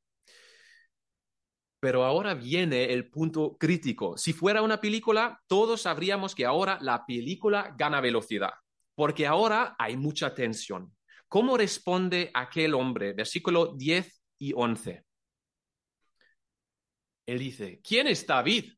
Pero 1.80 2.04
ahora 2.04 2.34
viene 2.34 2.92
el 2.92 3.10
punto 3.10 3.56
crítico. 3.58 4.16
Si 4.16 4.32
fuera 4.32 4.62
una 4.62 4.80
película, 4.80 5.40
todos 5.46 5.82
sabríamos 5.82 6.34
que 6.34 6.46
ahora 6.46 6.78
la 6.80 7.04
película 7.04 7.74
gana 7.76 8.00
velocidad, 8.00 8.52
porque 8.94 9.26
ahora 9.26 9.76
hay 9.78 9.96
mucha 9.96 10.34
tensión. 10.34 10.94
¿Cómo 11.28 11.56
responde 11.56 12.30
aquel 12.32 12.74
hombre? 12.74 13.12
Versículo 13.12 13.74
10 13.74 14.22
y 14.38 14.52
11. 14.54 15.04
Él 17.26 17.38
dice, 17.38 17.80
¿quién 17.82 18.06
es 18.06 18.26
David? 18.26 18.72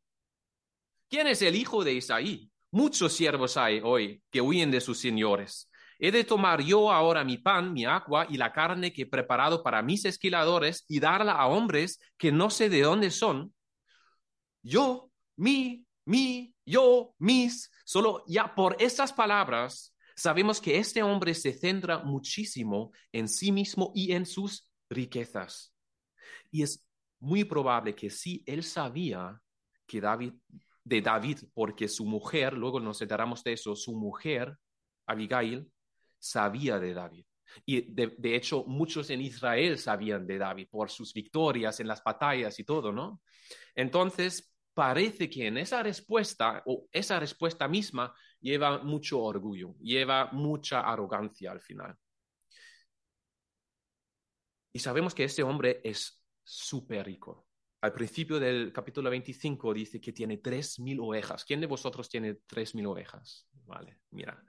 ¿Quién 1.08 1.26
es 1.26 1.42
el 1.42 1.54
hijo 1.54 1.85
de 1.85 1.94
Isaí? 1.94 2.50
Muchos 2.76 3.14
siervos 3.14 3.56
hay 3.56 3.80
hoy 3.83 4.23
que 4.30 4.42
huyen 4.42 4.71
de 4.71 4.83
sus 4.83 4.99
señores. 4.99 5.71
He 5.99 6.12
de 6.12 6.25
tomar 6.25 6.61
yo 6.61 6.92
ahora 6.92 7.25
mi 7.25 7.38
pan, 7.38 7.73
mi 7.73 7.87
agua 7.87 8.26
y 8.28 8.37
la 8.37 8.52
carne 8.52 8.92
que 8.92 9.04
he 9.04 9.06
preparado 9.06 9.62
para 9.62 9.80
mis 9.80 10.04
esquiladores 10.04 10.85
y 10.87 11.00
darla 11.00 11.33
a 11.33 11.47
hombres 11.47 11.99
que 12.18 12.30
no 12.30 12.50
sé 12.50 12.68
de 12.68 12.83
dónde 12.83 13.11
son. 13.11 13.54
Yo, 14.62 15.11
mi, 15.37 15.87
mi, 16.04 16.54
yo, 16.66 17.14
mis. 17.18 17.71
Solo 17.87 18.23
ya 18.28 18.54
por 18.54 18.76
estas 18.78 19.11
palabras 19.11 19.95
sabemos 20.14 20.61
que 20.61 20.76
este 20.76 21.02
hombre 21.02 21.33
se 21.33 21.54
centra 21.54 22.00
muchísimo 22.00 22.92
en 23.11 23.26
sí 23.26 23.52
mismo 23.52 23.90
y 23.95 24.12
en 24.12 24.26
sus 24.26 24.68
riquezas. 24.90 25.73
Y 26.50 26.62
es 26.62 26.85
muy 27.21 27.45
probable 27.45 27.95
que 27.95 28.11
sí, 28.11 28.45
él 28.45 28.62
sabía 28.62 29.40
que 29.87 29.99
David, 29.99 30.35
de 30.87 31.02
David, 31.02 31.38
porque 31.52 31.88
su 31.88 32.07
mujer, 32.07 32.52
luego 32.52 32.78
nos 32.78 33.02
enteramos 33.02 33.43
de 33.43 33.55
eso, 33.55 33.75
su 33.75 33.97
mujer, 33.97 34.57
Abigail, 35.07 35.69
sabía 36.16 36.78
de 36.78 36.95
David. 36.95 37.26
Y 37.64 37.93
de, 37.93 38.37
hecho, 38.37 38.64
muchos 38.66 39.11
en 39.11 39.21
Israel 39.21 39.78
sabían 39.78 40.26
de 40.26 40.38
David 40.38 40.69
por 40.71 40.88
sus 40.90 41.12
victorias 41.12 41.81
en 41.81 41.88
las 41.88 42.05
batallas 42.05 42.59
y 42.61 42.64
todo, 42.64 42.93
¿no? 42.93 43.21
Entonces, 43.75 44.55
parece 44.75 45.28
que 45.28 45.49
en 45.49 45.59
esa 45.59 45.83
respuesta, 45.83 46.62
o 46.66 46.87
esa 46.93 47.19
respuesta 47.19 47.66
misma, 47.66 48.14
lleva 48.40 48.78
mucho 48.78 49.21
orgullo, 49.21 49.75
lleva 49.81 50.31
mucha 50.33 50.81
arrogancia 50.83 51.50
al 51.50 51.61
final. 51.61 51.97
Y 54.73 54.78
sabemos 54.78 55.14
que 55.14 55.25
este 55.25 55.43
hombre 55.43 55.81
es 55.83 56.23
súper 56.45 57.07
rico. 57.07 57.45
Al 57.87 57.93
principio 57.93 58.40
del 58.40 58.73
capítulo 58.73 59.09
25 59.11 59.73
dice 59.73 60.00
que 60.00 60.12
tiene 60.12 60.38
tres 60.38 60.81
mil 60.81 60.99
ovejas. 60.99 61.45
¿Quién 61.45 61.61
de 61.61 61.69
vosotros 61.69 62.09
tiene 62.09 62.35
tres 62.45 62.75
mil 62.75 62.87
ovejas? 62.87 63.47
Vale, 63.64 64.00
mira. 64.11 64.45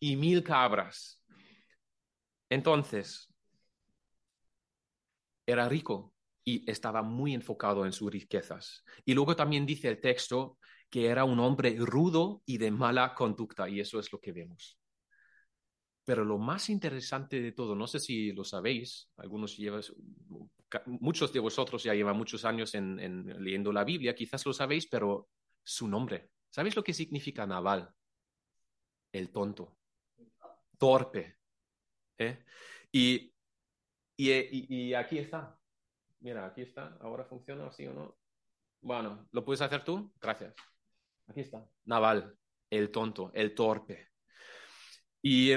Y 0.00 0.16
mil 0.16 0.42
cabras. 0.42 1.22
Entonces, 2.48 3.32
era 5.46 5.68
rico 5.68 6.12
y 6.44 6.68
estaba 6.68 7.00
muy 7.02 7.32
enfocado 7.32 7.86
en 7.86 7.92
sus 7.92 8.10
riquezas. 8.10 8.82
Y 9.04 9.14
luego 9.14 9.36
también 9.36 9.64
dice 9.64 9.86
el 9.86 10.00
texto 10.00 10.58
que 10.90 11.06
era 11.06 11.22
un 11.22 11.38
hombre 11.38 11.76
rudo 11.78 12.42
y 12.44 12.58
de 12.58 12.72
mala 12.72 13.14
conducta, 13.14 13.68
y 13.68 13.78
eso 13.78 14.00
es 14.00 14.10
lo 14.10 14.18
que 14.18 14.32
vemos. 14.32 14.80
Pero 16.04 16.24
lo 16.24 16.38
más 16.38 16.68
interesante 16.68 17.40
de 17.40 17.52
todo, 17.52 17.76
no 17.76 17.86
sé 17.86 18.00
si 18.00 18.32
lo 18.32 18.42
sabéis, 18.42 19.12
algunos 19.16 19.56
llevas, 19.56 19.92
muchos 20.86 21.32
de 21.32 21.40
vosotros 21.40 21.82
ya 21.82 21.94
llevan 21.94 22.16
muchos 22.16 22.44
años 22.44 22.74
en, 22.74 23.26
leyendo 23.42 23.72
la 23.72 23.84
Biblia, 23.84 24.14
quizás 24.14 24.44
lo 24.46 24.52
sabéis, 24.52 24.86
pero 24.86 25.28
su 25.62 25.88
nombre. 25.88 26.30
¿Sabéis 26.48 26.76
lo 26.76 26.84
que 26.84 26.94
significa 26.94 27.46
Naval? 27.46 27.92
El 29.12 29.30
tonto, 29.30 29.78
torpe. 30.78 31.38
¿eh? 32.18 32.44
Y, 32.92 33.32
y, 34.16 34.88
y 34.88 34.94
aquí 34.94 35.18
está. 35.18 35.58
Mira, 36.20 36.46
aquí 36.46 36.62
está. 36.62 36.98
Ahora 37.00 37.24
funciona, 37.24 37.66
así 37.66 37.86
o 37.86 37.94
no. 37.94 38.16
Bueno, 38.82 39.28
¿lo 39.32 39.44
puedes 39.44 39.60
hacer 39.60 39.84
tú? 39.84 40.12
Gracias. 40.20 40.54
Aquí 41.26 41.40
está. 41.40 41.66
Naval, 41.84 42.36
el 42.70 42.90
tonto, 42.90 43.30
el 43.34 43.54
torpe. 43.54 44.08
Y 45.22 45.52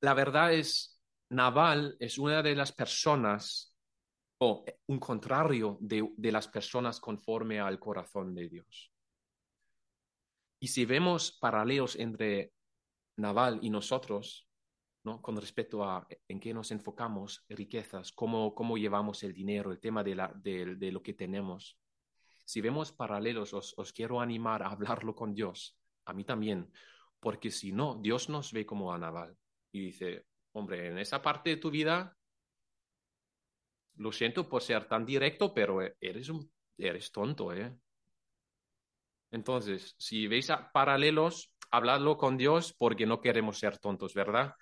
la 0.00 0.14
verdad 0.14 0.52
es, 0.52 1.00
Naval 1.30 1.96
es 2.00 2.18
una 2.18 2.42
de 2.42 2.54
las 2.54 2.72
personas, 2.72 3.73
o 4.38 4.64
un 4.86 4.98
contrario 4.98 5.78
de, 5.80 6.08
de 6.16 6.32
las 6.32 6.48
personas 6.48 7.00
conforme 7.00 7.60
al 7.60 7.78
corazón 7.78 8.34
de 8.34 8.48
Dios. 8.48 8.92
Y 10.60 10.68
si 10.68 10.84
vemos 10.84 11.32
paralelos 11.32 11.96
entre 11.96 12.52
Naval 13.16 13.58
y 13.62 13.70
nosotros, 13.70 14.48
¿no? 15.04 15.20
con 15.20 15.36
respecto 15.36 15.84
a 15.84 16.06
en 16.26 16.40
qué 16.40 16.52
nos 16.52 16.70
enfocamos, 16.70 17.44
riquezas, 17.48 18.12
cómo, 18.12 18.54
cómo 18.54 18.76
llevamos 18.76 19.22
el 19.22 19.32
dinero, 19.32 19.70
el 19.70 19.78
tema 19.78 20.02
de, 20.02 20.14
la, 20.14 20.32
de, 20.34 20.76
de 20.76 20.90
lo 20.90 21.02
que 21.02 21.14
tenemos. 21.14 21.78
Si 22.44 22.60
vemos 22.60 22.92
paralelos, 22.92 23.52
os, 23.54 23.74
os, 23.76 23.92
quiero 23.92 24.20
animar 24.20 24.62
a 24.62 24.70
hablarlo 24.70 25.14
con 25.14 25.34
Dios, 25.34 25.78
a 26.06 26.12
mí 26.12 26.24
también, 26.24 26.70
porque 27.20 27.50
si 27.50 27.72
no, 27.72 27.98
Dios 28.00 28.28
nos 28.28 28.52
ve 28.52 28.66
como 28.66 28.92
a 28.92 28.98
Naval 28.98 29.36
y 29.72 29.86
dice, 29.86 30.26
hombre, 30.52 30.88
en 30.88 30.98
esa 30.98 31.22
parte 31.22 31.50
de 31.50 31.56
tu 31.56 31.70
vida, 31.70 32.16
lo 33.96 34.12
siento 34.12 34.48
por 34.48 34.62
ser 34.62 34.86
tan 34.86 35.04
directo, 35.04 35.52
pero 35.54 35.80
eres, 36.00 36.28
un, 36.28 36.50
eres 36.78 37.12
tonto, 37.12 37.52
¿eh? 37.52 37.74
Entonces, 39.30 39.94
si 39.98 40.28
veis 40.28 40.48
paralelos, 40.72 41.52
habladlo 41.70 42.16
con 42.16 42.36
Dios 42.36 42.74
porque 42.78 43.06
no 43.06 43.20
queremos 43.20 43.58
ser 43.58 43.78
tontos, 43.78 44.14
¿verdad? 44.14 44.54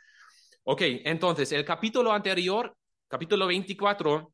Ok, 0.64 0.82
entonces, 1.04 1.52
el 1.52 1.64
capítulo 1.64 2.12
anterior, 2.12 2.74
capítulo 3.08 3.46
24 3.46 4.32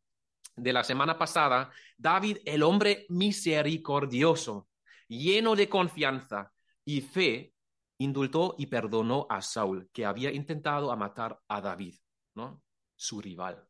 de 0.56 0.72
la 0.72 0.84
semana 0.84 1.18
pasada, 1.18 1.72
David, 1.96 2.38
el 2.44 2.62
hombre 2.62 3.06
misericordioso, 3.08 4.68
lleno 5.08 5.56
de 5.56 5.68
confianza 5.68 6.52
y 6.84 7.00
fe, 7.00 7.54
indultó 7.98 8.54
y 8.58 8.66
perdonó 8.66 9.26
a 9.28 9.42
Saúl, 9.42 9.88
que 9.92 10.06
había 10.06 10.32
intentado 10.32 10.94
matar 10.96 11.40
a 11.48 11.60
David, 11.60 11.96
¿no? 12.34 12.62
Su 12.94 13.20
rival. 13.20 13.67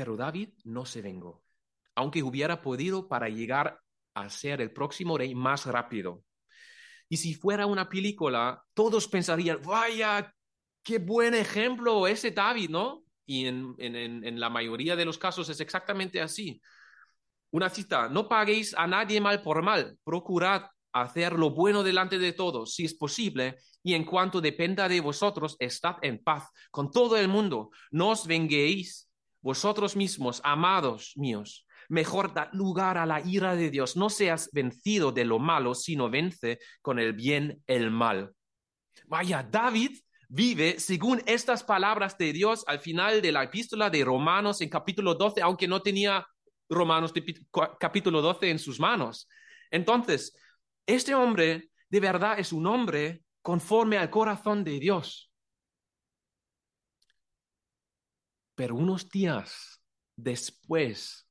Pero 0.00 0.16
David 0.16 0.54
no 0.64 0.86
se 0.86 1.02
vengó, 1.02 1.42
aunque 1.94 2.22
hubiera 2.22 2.62
podido 2.62 3.06
para 3.06 3.28
llegar 3.28 3.78
a 4.14 4.30
ser 4.30 4.62
el 4.62 4.72
próximo 4.72 5.18
rey 5.18 5.34
más 5.34 5.66
rápido. 5.66 6.24
Y 7.10 7.18
si 7.18 7.34
fuera 7.34 7.66
una 7.66 7.86
película, 7.86 8.64
todos 8.72 9.06
pensarían, 9.08 9.60
vaya, 9.62 10.34
qué 10.82 10.96
buen 10.96 11.34
ejemplo 11.34 12.06
ese 12.06 12.30
David, 12.30 12.70
¿no? 12.70 13.04
Y 13.26 13.44
en, 13.44 13.74
en, 13.76 14.24
en 14.24 14.40
la 14.40 14.48
mayoría 14.48 14.96
de 14.96 15.04
los 15.04 15.18
casos 15.18 15.50
es 15.50 15.60
exactamente 15.60 16.22
así. 16.22 16.62
Una 17.50 17.68
cita, 17.68 18.08
no 18.08 18.26
paguéis 18.26 18.72
a 18.78 18.86
nadie 18.86 19.20
mal 19.20 19.42
por 19.42 19.60
mal, 19.60 19.98
procurad 20.02 20.62
hacer 20.94 21.34
lo 21.34 21.50
bueno 21.50 21.82
delante 21.82 22.18
de 22.18 22.32
todos, 22.32 22.72
si 22.74 22.86
es 22.86 22.94
posible, 22.94 23.58
y 23.82 23.92
en 23.92 24.04
cuanto 24.04 24.40
dependa 24.40 24.88
de 24.88 25.02
vosotros, 25.02 25.56
estad 25.58 25.96
en 26.00 26.24
paz 26.24 26.48
con 26.70 26.90
todo 26.90 27.18
el 27.18 27.28
mundo. 27.28 27.68
No 27.90 28.08
os 28.08 28.26
venguéis 28.26 29.09
vosotros 29.40 29.96
mismos, 29.96 30.40
amados 30.44 31.12
míos. 31.16 31.66
Mejor 31.88 32.32
da 32.32 32.50
lugar 32.52 32.98
a 32.98 33.06
la 33.06 33.20
ira 33.20 33.56
de 33.56 33.70
Dios. 33.70 33.96
No 33.96 34.10
seas 34.10 34.48
vencido 34.52 35.12
de 35.12 35.24
lo 35.24 35.38
malo, 35.38 35.74
sino 35.74 36.08
vence 36.08 36.58
con 36.82 36.98
el 36.98 37.12
bien 37.14 37.62
el 37.66 37.90
mal. 37.90 38.32
Vaya, 39.06 39.42
David 39.42 39.98
vive 40.28 40.78
según 40.78 41.20
estas 41.26 41.64
palabras 41.64 42.16
de 42.16 42.32
Dios 42.32 42.62
al 42.68 42.78
final 42.78 43.20
de 43.20 43.32
la 43.32 43.42
epístola 43.42 43.90
de 43.90 44.04
Romanos 44.04 44.60
en 44.60 44.68
capítulo 44.68 45.14
12, 45.14 45.42
aunque 45.42 45.66
no 45.66 45.82
tenía 45.82 46.24
Romanos 46.68 47.12
capítulo 47.80 48.22
12 48.22 48.50
en 48.50 48.58
sus 48.60 48.78
manos. 48.78 49.28
Entonces, 49.72 50.36
este 50.86 51.14
hombre 51.14 51.70
de 51.88 52.00
verdad 52.00 52.38
es 52.38 52.52
un 52.52 52.66
hombre 52.66 53.24
conforme 53.42 53.98
al 53.98 54.10
corazón 54.10 54.62
de 54.62 54.78
Dios. 54.78 55.29
Pero 58.60 58.74
unos 58.74 59.08
días 59.08 59.82
después 60.14 61.26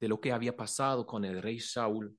de 0.00 0.08
lo 0.08 0.20
que 0.20 0.32
había 0.32 0.56
pasado 0.56 1.06
con 1.06 1.24
el 1.24 1.40
rey 1.40 1.60
Saúl, 1.60 2.18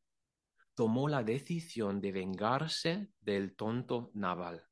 tomó 0.75 1.09
la 1.09 1.23
decisión 1.23 1.99
de 1.99 2.13
vengarse 2.13 3.09
del 3.19 3.53
tonto 3.57 4.11
Naval. 4.13 4.65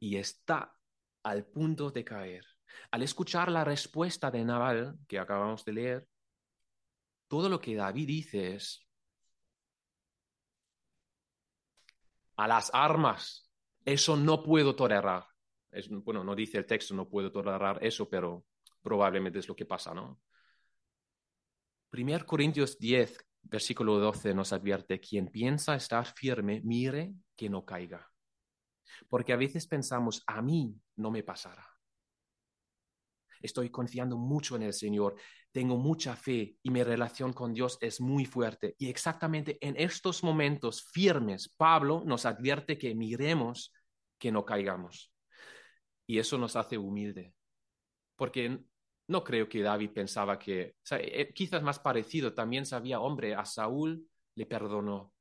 Y 0.00 0.16
está 0.16 0.76
al 1.22 1.46
punto 1.46 1.92
de 1.92 2.04
caer. 2.04 2.44
Al 2.90 3.04
escuchar 3.04 3.48
la 3.48 3.62
respuesta 3.62 4.28
de 4.28 4.44
Naval, 4.44 4.98
que 5.06 5.20
acabamos 5.20 5.64
de 5.64 5.72
leer, 5.74 6.08
todo 7.28 7.48
lo 7.48 7.60
que 7.60 7.76
David 7.76 8.08
dice 8.08 8.56
es, 8.56 8.84
a 12.34 12.48
las 12.48 12.72
armas, 12.74 13.52
eso 13.84 14.16
no 14.16 14.42
puedo 14.42 14.74
tolerar. 14.74 15.28
Es, 15.70 15.88
bueno, 15.88 16.24
no 16.24 16.34
dice 16.34 16.58
el 16.58 16.66
texto, 16.66 16.92
no 16.94 17.08
puedo 17.08 17.30
tolerar 17.30 17.78
eso, 17.84 18.08
pero 18.08 18.47
probablemente 18.88 19.38
es 19.38 19.48
lo 19.48 19.54
que 19.54 19.66
pasa, 19.66 19.92
¿no? 19.92 20.18
1 21.92 22.24
Corintios 22.24 22.78
10, 22.78 23.18
versículo 23.42 23.98
12 23.98 24.32
nos 24.32 24.54
advierte, 24.54 24.98
quien 24.98 25.28
piensa 25.28 25.74
estar 25.74 26.06
firme, 26.06 26.62
mire 26.64 27.12
que 27.36 27.50
no 27.50 27.66
caiga. 27.66 28.10
Porque 29.10 29.34
a 29.34 29.36
veces 29.36 29.66
pensamos, 29.66 30.22
a 30.26 30.40
mí 30.40 30.74
no 30.96 31.10
me 31.10 31.22
pasará. 31.22 31.66
Estoy 33.42 33.68
confiando 33.68 34.16
mucho 34.16 34.56
en 34.56 34.62
el 34.62 34.72
Señor, 34.72 35.16
tengo 35.52 35.76
mucha 35.76 36.16
fe 36.16 36.56
y 36.62 36.70
mi 36.70 36.82
relación 36.82 37.34
con 37.34 37.52
Dios 37.52 37.76
es 37.82 38.00
muy 38.00 38.24
fuerte. 38.24 38.74
Y 38.78 38.88
exactamente 38.88 39.58
en 39.60 39.76
estos 39.76 40.24
momentos 40.24 40.82
firmes, 40.82 41.52
Pablo 41.54 42.02
nos 42.06 42.24
advierte 42.24 42.78
que 42.78 42.94
miremos 42.94 43.70
que 44.18 44.32
no 44.32 44.46
caigamos. 44.46 45.12
Y 46.06 46.18
eso 46.18 46.38
nos 46.38 46.56
hace 46.56 46.78
humilde, 46.78 47.34
porque 48.16 48.64
no 49.08 49.24
creo 49.24 49.48
que 49.48 49.62
David 49.62 49.90
pensaba 49.92 50.38
que, 50.38 50.76
eh, 50.90 51.32
quizás 51.34 51.62
más 51.62 51.78
parecido, 51.78 52.34
también 52.34 52.66
sabía, 52.66 53.00
hombre, 53.00 53.34
a 53.34 53.44
Saúl 53.44 54.06
le 54.34 54.46
perdonó. 54.46 55.14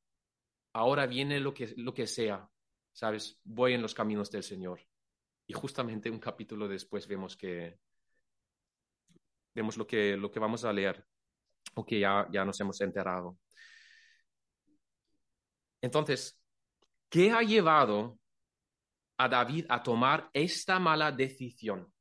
Ahora 0.74 1.08
viene 1.08 1.39
lo 1.39 1.53
que, 1.53 1.74
lo 1.77 1.94
que 1.94 2.06
sea, 2.06 2.48
¿sabes? 2.91 3.39
Voy 3.44 3.74
en 3.74 3.82
los 3.82 3.94
caminos 3.94 4.29
del 4.29 4.44
Señor. 4.44 4.82
Y 5.48 5.53
justamente 5.53 6.12
un 6.12 6.20
capítulo 6.20 6.67
después 6.67 7.08
vemos 7.08 7.38
que, 7.38 7.79
vemos 9.56 9.77
lo 9.77 9.88
que, 9.88 10.17
lo 10.17 10.29
que 10.29 10.39
vamos 10.39 10.65
a 10.65 10.74
leer, 10.74 11.06
o 11.75 11.86
que 11.86 12.01
ya, 12.01 12.27
ya 12.29 12.44
nos 12.44 12.60
hemos 12.60 12.79
enterado. 12.82 13.38
Entonces, 15.82 16.38
¿qué 17.10 17.32
ha 17.32 17.41
llevado 17.41 18.20
a 19.17 19.29
David 19.29 19.65
a 19.70 19.82
tomar 19.82 20.29
esta 20.34 20.77
mala 20.77 21.10
decisión? 21.13 21.94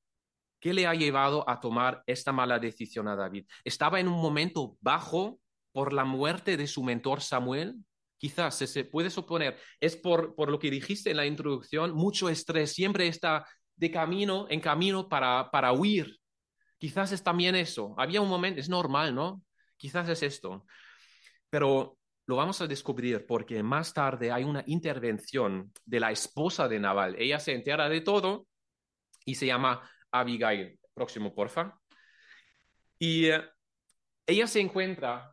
¿Qué 0.60 0.72
le 0.72 0.86
ha 0.86 0.94
llevado 0.94 1.48
a 1.48 1.60
tomar 1.60 2.02
esta 2.06 2.32
mala 2.32 2.58
decisión 2.58 3.08
a 3.08 3.16
David? 3.16 3.46
¿Estaba 3.64 4.00
en 4.00 4.08
un 4.08 4.20
momento 4.20 4.76
bajo 4.80 5.40
por 5.72 5.92
la 5.92 6.04
muerte 6.04 6.56
de 6.56 6.66
su 6.66 6.82
mentor 6.82 7.20
Samuel? 7.20 7.76
Quizás 8.18 8.54
se, 8.56 8.84
puede 8.84 9.10
suponer, 9.10 9.58
es 9.78 9.96
por, 9.96 10.34
por 10.34 10.50
lo 10.50 10.58
que 10.58 10.70
dijiste 10.70 11.10
en 11.10 11.18
la 11.18 11.26
introducción, 11.26 11.94
mucho 11.94 12.30
estrés, 12.30 12.72
siempre 12.72 13.06
está 13.08 13.46
de 13.76 13.90
camino, 13.90 14.46
en 14.48 14.60
camino 14.60 15.08
para, 15.08 15.50
para 15.50 15.72
huir. 15.72 16.18
Quizás 16.78 17.12
es 17.12 17.22
también 17.22 17.54
eso. 17.54 17.94
Había 17.98 18.20
un 18.22 18.28
momento, 18.28 18.60
es 18.60 18.68
normal, 18.68 19.14
¿no? 19.14 19.42
Quizás 19.76 20.08
es 20.08 20.22
esto. 20.22 20.64
Pero 21.50 21.98
lo 22.26 22.36
vamos 22.36 22.60
a 22.60 22.66
descubrir 22.66 23.24
porque 23.26 23.62
más 23.62 23.94
tarde 23.94 24.32
hay 24.32 24.44
una 24.44 24.64
intervención 24.66 25.72
de 25.84 26.00
la 26.00 26.10
esposa 26.10 26.68
de 26.68 26.80
Naval. 26.80 27.14
Ella 27.18 27.38
se 27.38 27.54
entera 27.54 27.88
de 27.88 28.00
todo 28.00 28.46
y 29.24 29.36
se 29.36 29.46
llama 29.46 29.88
Abigail. 30.10 30.78
Próximo, 30.94 31.34
porfa. 31.34 31.78
Y 32.98 33.26
eh, 33.26 33.42
ella 34.26 34.46
se 34.46 34.60
encuentra, 34.60 35.32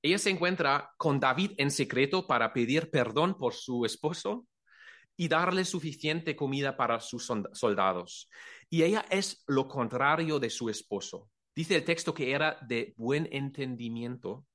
ella 0.00 0.18
se 0.18 0.30
encuentra 0.30 0.92
con 0.96 1.20
David 1.20 1.52
en 1.58 1.70
secreto 1.70 2.26
para 2.26 2.52
pedir 2.52 2.90
perdón 2.90 3.36
por 3.36 3.54
su 3.54 3.84
esposo 3.84 4.46
y 5.16 5.28
darle 5.28 5.64
suficiente 5.64 6.34
comida 6.34 6.76
para 6.76 6.98
sus 7.00 7.30
soldados. 7.52 8.28
Y 8.70 8.82
ella 8.82 9.04
es 9.10 9.44
lo 9.46 9.68
contrario 9.68 10.38
de 10.38 10.50
su 10.50 10.68
esposo. 10.70 11.30
Dice 11.54 11.76
el 11.76 11.84
texto 11.84 12.14
que 12.14 12.32
era 12.32 12.58
de 12.62 12.94
buen 12.96 13.28
entendimiento 13.30 14.46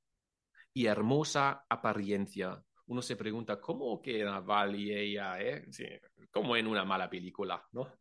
y 0.73 0.87
hermosa 0.87 1.65
apariencia. 1.69 2.61
Uno 2.87 3.01
se 3.01 3.15
pregunta, 3.15 3.61
¿cómo 3.61 4.01
que 4.01 4.23
Naval 4.23 4.75
y 4.75 4.93
ella, 4.93 5.39
eh? 5.39 5.65
como 6.31 6.55
en 6.55 6.67
una 6.67 6.85
mala 6.85 7.09
película, 7.09 7.63
¿no? 7.71 7.93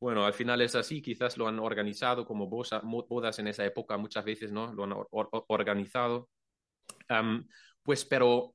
Bueno, 0.00 0.24
al 0.24 0.32
final 0.32 0.62
es 0.62 0.74
así, 0.74 1.02
quizás 1.02 1.36
lo 1.36 1.46
han 1.46 1.58
organizado 1.58 2.24
como 2.24 2.48
bodas 2.48 3.38
en 3.38 3.48
esa 3.48 3.66
época, 3.66 3.98
muchas 3.98 4.24
veces, 4.24 4.50
¿no? 4.50 4.72
Lo 4.72 4.84
han 4.84 4.94
organizado. 5.48 6.30
pues, 7.82 8.04
pero 8.06 8.54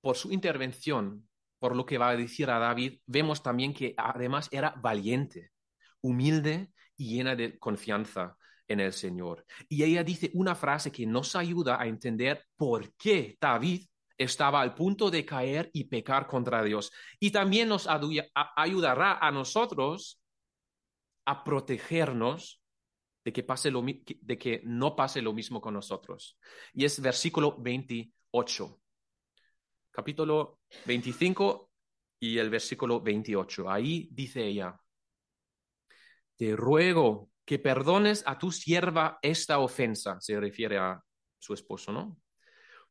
por 0.00 0.16
su 0.16 0.32
intervención, 0.32 1.28
por 1.60 1.76
lo 1.76 1.86
que 1.86 1.98
va 1.98 2.10
a 2.10 2.16
decir 2.16 2.50
a 2.50 2.58
David, 2.58 2.98
vemos 3.06 3.42
también 3.42 3.72
que 3.72 3.94
además 3.96 4.48
era 4.50 4.74
valiente, 4.82 5.52
humilde 6.00 6.72
y 6.96 7.14
llena 7.16 7.36
de 7.36 7.58
confianza 7.58 8.36
en 8.66 8.80
el 8.80 8.92
Señor. 8.92 9.46
Y 9.68 9.84
ella 9.84 10.02
dice 10.02 10.30
una 10.34 10.56
frase 10.56 10.90
que 10.90 11.06
nos 11.06 11.36
ayuda 11.36 11.80
a 11.80 11.86
entender 11.86 12.44
por 12.56 12.92
qué 12.96 13.36
David 13.40 13.86
estaba 14.18 14.60
al 14.60 14.74
punto 14.74 15.10
de 15.10 15.24
caer 15.24 15.70
y 15.72 15.84
pecar 15.84 16.26
contra 16.26 16.62
Dios. 16.62 16.90
Y 17.20 17.30
también 17.30 17.68
nos 17.68 17.88
ayudará 18.56 19.18
a 19.18 19.30
nosotros 19.30 20.20
a 21.24 21.44
protegernos 21.44 22.60
de 23.24 23.32
que, 23.32 23.42
pase 23.42 23.70
lo, 23.70 23.82
de 23.82 24.38
que 24.38 24.60
no 24.64 24.94
pase 24.94 25.22
lo 25.22 25.32
mismo 25.32 25.60
con 25.60 25.74
nosotros. 25.74 26.38
Y 26.74 26.84
es 26.84 27.00
versículo 27.00 27.56
28. 27.58 28.80
Capítulo 29.90 30.60
25 30.86 31.70
y 32.20 32.38
el 32.38 32.50
versículo 32.50 33.00
28. 33.00 33.70
Ahí 33.70 34.08
dice 34.12 34.44
ella, 34.44 34.78
te 36.36 36.54
ruego 36.54 37.30
que 37.46 37.58
perdones 37.58 38.22
a 38.26 38.38
tu 38.38 38.50
sierva 38.52 39.18
esta 39.22 39.58
ofensa, 39.58 40.20
se 40.20 40.38
refiere 40.38 40.78
a 40.78 41.00
su 41.38 41.54
esposo, 41.54 41.92
¿no? 41.92 42.18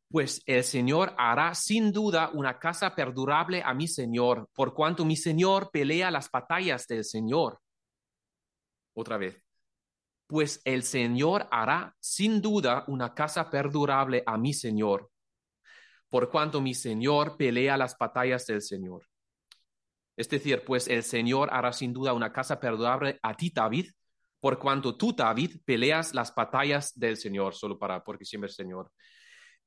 Pues 0.08 0.42
el 0.46 0.62
Señor 0.62 1.14
hará 1.18 1.54
sin 1.54 1.92
duda 1.92 2.30
una 2.32 2.58
casa 2.58 2.94
perdurable 2.94 3.62
a 3.64 3.74
mi 3.74 3.88
Señor, 3.88 4.48
por 4.54 4.72
cuanto 4.72 5.04
mi 5.04 5.16
Señor 5.16 5.70
pelea 5.72 6.10
las 6.10 6.30
batallas 6.30 6.86
del 6.86 7.04
Señor 7.04 7.60
otra 8.94 9.18
vez. 9.18 9.42
Pues 10.26 10.60
el 10.64 10.82
Señor 10.82 11.48
hará 11.50 11.94
sin 12.00 12.40
duda 12.40 12.84
una 12.88 13.14
casa 13.14 13.50
perdurable 13.50 14.22
a 14.26 14.38
mi 14.38 14.54
Señor, 14.54 15.10
por 16.08 16.30
cuanto 16.30 16.60
mi 16.60 16.74
Señor 16.74 17.36
pelea 17.36 17.76
las 17.76 17.96
batallas 17.98 18.46
del 18.46 18.62
Señor. 18.62 19.02
Es 20.16 20.28
decir, 20.28 20.64
pues 20.64 20.88
el 20.88 21.02
Señor 21.02 21.50
hará 21.52 21.72
sin 21.72 21.92
duda 21.92 22.12
una 22.12 22.32
casa 22.32 22.58
perdurable 22.58 23.18
a 23.22 23.36
ti, 23.36 23.50
David, 23.52 23.90
por 24.40 24.58
cuanto 24.58 24.96
tú, 24.96 25.14
David, 25.14 25.56
peleas 25.64 26.14
las 26.14 26.34
batallas 26.34 26.92
del 26.98 27.16
Señor, 27.16 27.54
solo 27.54 27.78
para, 27.78 28.04
porque 28.04 28.24
siempre 28.24 28.48
es 28.48 28.54
Señor. 28.54 28.92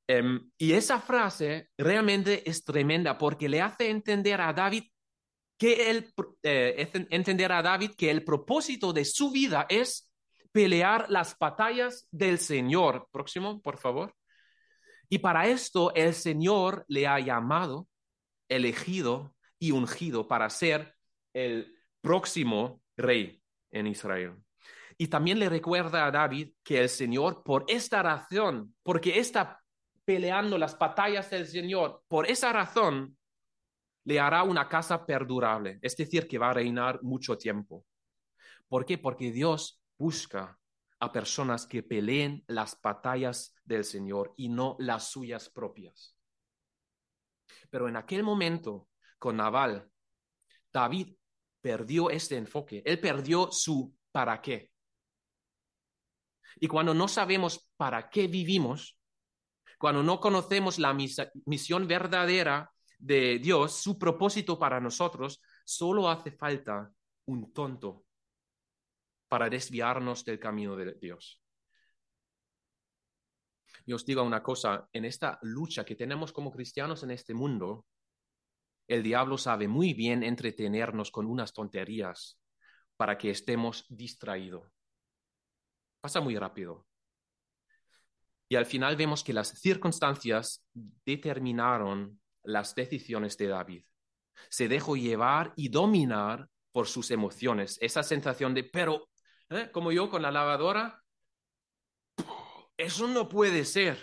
Em, 0.07 0.49
y 0.57 0.71
esa 0.71 1.01
frase 1.01 1.69
realmente 1.77 2.49
es 2.49 2.63
tremenda 2.63 3.17
porque 3.17 3.49
le 3.49 3.61
hace 3.61 3.89
entender 3.89 4.39
a 4.39 4.53
David 4.53 4.83
que 5.57 5.89
él 5.89 6.13
eh, 6.43 6.89
entender 7.09 7.51
a 7.51 7.61
David 7.61 7.91
que 7.97 8.11
el 8.11 8.23
propósito 8.23 8.93
de 8.93 9.05
su 9.05 9.31
vida 9.31 9.65
es 9.69 10.11
pelear 10.51 11.09
las 11.09 11.37
batallas 11.37 12.07
del 12.11 12.39
Señor. 12.39 13.07
Próximo, 13.11 13.61
por 13.61 13.77
favor. 13.77 14.13
Y 15.09 15.19
para 15.19 15.47
esto 15.47 15.93
el 15.95 16.13
Señor 16.13 16.85
le 16.87 17.07
ha 17.07 17.19
llamado, 17.19 17.87
elegido 18.49 19.35
y 19.59 19.71
ungido 19.71 20.27
para 20.27 20.49
ser 20.49 20.95
el 21.33 21.75
próximo 22.01 22.81
rey 22.95 23.41
en 23.71 23.87
Israel. 23.87 24.35
Y 24.97 25.07
también 25.07 25.39
le 25.39 25.49
recuerda 25.49 26.05
a 26.05 26.11
David 26.11 26.53
que 26.63 26.81
el 26.81 26.89
Señor, 26.89 27.43
por 27.43 27.65
esta 27.67 28.01
razón, 28.01 28.75
porque 28.83 29.19
está 29.19 29.61
peleando 30.05 30.57
las 30.57 30.77
batallas 30.77 31.29
del 31.29 31.47
Señor, 31.47 32.03
por 32.07 32.29
esa 32.29 32.51
razón 32.51 33.16
le 34.07 34.21
hará 34.21 34.43
una 34.43 34.69
casa 34.69 35.05
perdurable, 35.05 35.79
es 35.81 35.97
decir, 35.97 36.29
que 36.29 36.37
va 36.37 36.51
a 36.51 36.53
reinar 36.53 37.03
mucho 37.03 37.37
tiempo. 37.37 37.85
¿Por 38.69 38.85
qué? 38.85 38.97
Porque 38.97 39.33
Dios 39.33 39.81
busca 39.97 40.57
a 41.01 41.11
personas 41.11 41.67
que 41.67 41.83
peleen 41.83 42.41
las 42.47 42.79
batallas 42.81 43.53
del 43.65 43.83
Señor 43.83 44.33
y 44.37 44.47
no 44.47 44.77
las 44.79 45.11
suyas 45.11 45.49
propias. 45.49 46.15
Pero 47.69 47.89
en 47.89 47.97
aquel 47.97 48.23
momento, 48.23 48.87
con 49.19 49.35
Naval, 49.35 49.91
David 50.71 51.13
perdió 51.59 52.09
este 52.09 52.37
enfoque, 52.37 52.81
él 52.85 53.01
perdió 53.01 53.49
su 53.51 53.93
para 54.13 54.41
qué. 54.41 54.71
Y 56.61 56.69
cuando 56.69 56.93
no 56.93 57.09
sabemos 57.09 57.69
para 57.75 58.09
qué 58.09 58.27
vivimos, 58.27 58.97
cuando 59.77 60.01
no 60.01 60.21
conocemos 60.21 60.79
la 60.79 60.95
misión 61.45 61.89
verdadera 61.89 62.71
de 62.97 63.39
Dios, 63.39 63.73
su 63.73 63.97
propósito 63.97 64.57
para 64.57 64.79
nosotros, 64.79 65.41
solo 65.65 66.09
hace 66.09 66.31
falta 66.31 66.91
un 67.25 67.53
tonto 67.53 68.05
para 69.27 69.49
desviarnos 69.49 70.23
del 70.23 70.39
camino 70.39 70.75
de 70.75 70.93
Dios. 70.93 71.41
Y 73.85 73.93
os 73.93 74.05
digo 74.05 74.23
una 74.23 74.43
cosa, 74.43 74.89
en 74.91 75.05
esta 75.05 75.39
lucha 75.41 75.85
que 75.85 75.95
tenemos 75.95 76.31
como 76.33 76.51
cristianos 76.51 77.03
en 77.03 77.11
este 77.11 77.33
mundo, 77.33 77.85
el 78.87 79.03
diablo 79.03 79.37
sabe 79.37 79.67
muy 79.67 79.93
bien 79.93 80.23
entretenernos 80.23 81.11
con 81.11 81.25
unas 81.25 81.53
tonterías 81.53 82.39
para 82.95 83.17
que 83.17 83.29
estemos 83.29 83.85
distraídos. 83.89 84.71
Pasa 86.01 86.21
muy 86.21 86.37
rápido. 86.37 86.85
Y 88.49 88.55
al 88.55 88.65
final 88.65 88.95
vemos 88.95 89.23
que 89.23 89.33
las 89.33 89.59
circunstancias 89.59 90.65
determinaron 90.73 92.19
las 92.47 92.73
decisiones 92.73 93.37
de 93.37 93.47
David. 93.47 93.83
Se 94.49 94.67
dejó 94.67 94.95
llevar 94.95 95.53
y 95.55 95.69
dominar 95.69 96.47
por 96.71 96.87
sus 96.87 97.11
emociones. 97.11 97.77
Esa 97.81 98.03
sensación 98.03 98.53
de, 98.53 98.63
pero, 98.63 99.09
¿eh? 99.49 99.69
como 99.71 99.91
yo 99.91 100.09
con 100.09 100.21
la 100.21 100.31
lavadora, 100.31 101.03
eso 102.77 103.07
no 103.07 103.27
puede 103.27 103.65
ser. 103.65 103.97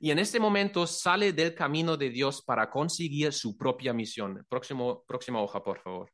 Y 0.00 0.10
en 0.10 0.18
este 0.18 0.40
momento 0.40 0.86
sale 0.86 1.32
del 1.32 1.54
camino 1.54 1.96
de 1.96 2.10
Dios 2.10 2.42
para 2.42 2.70
conseguir 2.70 3.32
su 3.32 3.56
propia 3.56 3.92
misión. 3.92 4.44
Próximo, 4.48 5.04
próxima 5.06 5.40
hoja, 5.40 5.62
por 5.62 5.80
favor. 5.80 6.10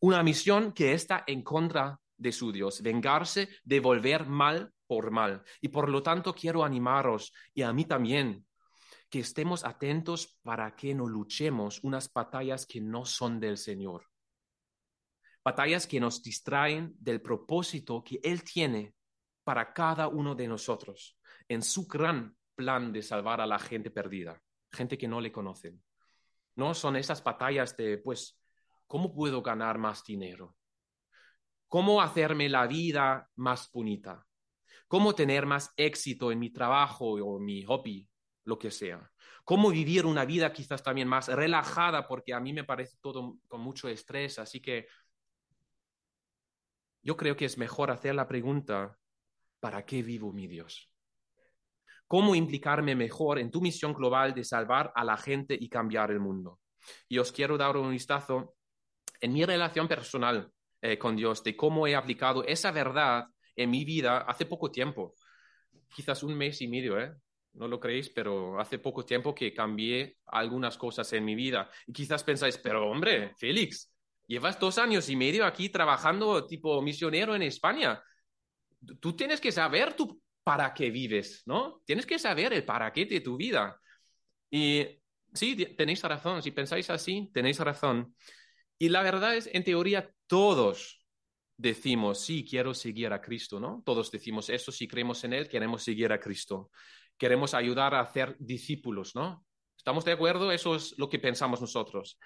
Una 0.00 0.22
misión 0.22 0.72
que 0.72 0.92
está 0.92 1.24
en 1.26 1.42
contra 1.42 1.98
de 2.16 2.32
su 2.32 2.52
Dios, 2.52 2.82
vengarse, 2.82 3.48
devolver 3.62 4.26
mal 4.26 4.72
por 4.86 5.10
mal. 5.10 5.42
Y 5.60 5.68
por 5.68 5.88
lo 5.88 6.02
tanto 6.02 6.34
quiero 6.34 6.64
animaros, 6.64 7.32
y 7.54 7.62
a 7.62 7.72
mí 7.72 7.84
también, 7.84 8.44
que 9.10 9.20
estemos 9.20 9.64
atentos 9.64 10.38
para 10.42 10.74
que 10.76 10.94
no 10.94 11.06
luchemos 11.08 11.82
unas 11.82 12.10
batallas 12.12 12.64
que 12.64 12.80
no 12.80 13.04
son 13.04 13.40
del 13.40 13.58
Señor. 13.58 14.06
Batallas 15.44 15.86
que 15.86 15.98
nos 15.98 16.22
distraen 16.22 16.94
del 16.98 17.20
propósito 17.20 18.04
que 18.04 18.20
Él 18.22 18.44
tiene 18.44 18.94
para 19.42 19.72
cada 19.72 20.06
uno 20.06 20.34
de 20.34 20.46
nosotros 20.46 21.18
en 21.48 21.62
su 21.62 21.86
gran 21.86 22.36
plan 22.54 22.92
de 22.92 23.02
salvar 23.02 23.40
a 23.40 23.46
la 23.46 23.58
gente 23.58 23.90
perdida, 23.90 24.40
gente 24.70 24.96
que 24.96 25.08
no 25.08 25.20
le 25.20 25.32
conocen. 25.32 25.82
No 26.54 26.74
son 26.74 26.96
esas 26.96 27.24
batallas 27.24 27.76
de, 27.76 27.98
pues, 27.98 28.38
¿cómo 28.86 29.12
puedo 29.12 29.42
ganar 29.42 29.78
más 29.78 30.04
dinero? 30.04 30.56
¿Cómo 31.66 32.02
hacerme 32.02 32.48
la 32.48 32.66
vida 32.66 33.28
más 33.36 33.70
bonita? 33.72 34.26
¿Cómo 34.86 35.14
tener 35.14 35.46
más 35.46 35.72
éxito 35.76 36.30
en 36.30 36.38
mi 36.38 36.50
trabajo 36.50 37.12
o 37.14 37.38
mi 37.40 37.62
hobby, 37.62 38.09
lo 38.50 38.58
que 38.58 38.70
sea? 38.70 39.10
¿Cómo 39.44 39.70
vivir 39.70 40.04
una 40.04 40.24
vida 40.26 40.52
quizás 40.52 40.82
también 40.82 41.08
más 41.08 41.28
relajada? 41.28 42.06
Porque 42.06 42.34
a 42.34 42.40
mí 42.40 42.52
me 42.52 42.64
parece 42.64 42.98
todo 43.00 43.38
con 43.48 43.60
mucho 43.60 43.88
estrés, 43.88 44.38
así 44.38 44.60
que 44.60 44.86
yo 47.02 47.16
creo 47.16 47.34
que 47.36 47.46
es 47.46 47.56
mejor 47.56 47.90
hacer 47.90 48.14
la 48.14 48.28
pregunta, 48.28 48.98
¿para 49.60 49.86
qué 49.86 50.02
vivo 50.02 50.32
mi 50.32 50.46
Dios? 50.46 50.92
¿Cómo 52.06 52.34
implicarme 52.34 52.94
mejor 52.94 53.38
en 53.38 53.50
tu 53.50 53.60
misión 53.60 53.94
global 53.94 54.34
de 54.34 54.44
salvar 54.44 54.92
a 54.94 55.04
la 55.04 55.16
gente 55.16 55.56
y 55.58 55.68
cambiar 55.68 56.10
el 56.10 56.20
mundo? 56.20 56.60
Y 57.08 57.18
os 57.18 57.30
quiero 57.30 57.56
dar 57.56 57.76
un 57.76 57.90
vistazo 57.92 58.56
en 59.20 59.32
mi 59.32 59.44
relación 59.44 59.86
personal 59.86 60.50
eh, 60.82 60.98
con 60.98 61.14
Dios, 61.14 61.44
de 61.44 61.56
cómo 61.56 61.86
he 61.86 61.94
aplicado 61.94 62.42
esa 62.44 62.72
verdad 62.72 63.26
en 63.54 63.70
mi 63.70 63.84
vida 63.84 64.18
hace 64.18 64.44
poco 64.44 64.70
tiempo, 64.70 65.14
quizás 65.94 66.22
un 66.22 66.34
mes 66.36 66.60
y 66.62 66.68
medio, 66.68 66.98
¿eh? 66.98 67.14
No 67.52 67.66
lo 67.66 67.80
creéis, 67.80 68.10
pero 68.10 68.60
hace 68.60 68.78
poco 68.78 69.04
tiempo 69.04 69.34
que 69.34 69.52
cambié 69.52 70.18
algunas 70.26 70.78
cosas 70.78 71.12
en 71.12 71.24
mi 71.24 71.34
vida. 71.34 71.68
Y 71.86 71.92
quizás 71.92 72.22
pensáis, 72.22 72.58
pero 72.58 72.88
hombre, 72.88 73.34
Félix, 73.36 73.92
llevas 74.26 74.58
dos 74.58 74.78
años 74.78 75.08
y 75.08 75.16
medio 75.16 75.44
aquí 75.44 75.68
trabajando 75.68 76.46
tipo 76.46 76.80
misionero 76.80 77.34
en 77.34 77.42
España. 77.42 78.02
Tú 79.00 79.14
tienes 79.14 79.40
que 79.40 79.52
saber 79.52 79.94
tu 79.94 80.22
para 80.42 80.72
qué 80.72 80.90
vives, 80.90 81.42
¿no? 81.46 81.82
Tienes 81.84 82.06
que 82.06 82.18
saber 82.18 82.52
el 82.52 82.64
para 82.64 82.92
qué 82.92 83.04
de 83.06 83.20
tu 83.20 83.36
vida. 83.36 83.80
Y 84.50 84.86
sí, 85.34 85.56
tenéis 85.76 86.02
razón. 86.02 86.42
Si 86.42 86.50
pensáis 86.50 86.88
así, 86.90 87.30
tenéis 87.32 87.58
razón. 87.58 88.14
Y 88.78 88.88
la 88.88 89.02
verdad 89.02 89.36
es, 89.36 89.48
en 89.52 89.64
teoría, 89.64 90.10
todos 90.26 91.06
decimos, 91.56 92.20
sí, 92.20 92.44
quiero 92.48 92.72
seguir 92.72 93.12
a 93.12 93.20
Cristo, 93.20 93.60
¿no? 93.60 93.82
Todos 93.84 94.10
decimos 94.10 94.48
eso, 94.48 94.72
si 94.72 94.88
creemos 94.88 95.22
en 95.24 95.34
Él, 95.34 95.48
queremos 95.48 95.82
seguir 95.82 96.10
a 96.12 96.18
Cristo. 96.18 96.70
Queremos 97.20 97.52
ayudar 97.52 97.94
a 97.94 98.00
hacer 98.00 98.34
discípulos, 98.38 99.14
¿no? 99.14 99.44
¿Estamos 99.76 100.06
de 100.06 100.12
acuerdo? 100.12 100.50
Eso 100.50 100.74
es 100.74 100.94
lo 100.96 101.10
que 101.10 101.18
pensamos 101.18 101.60
nosotros. 101.60 102.18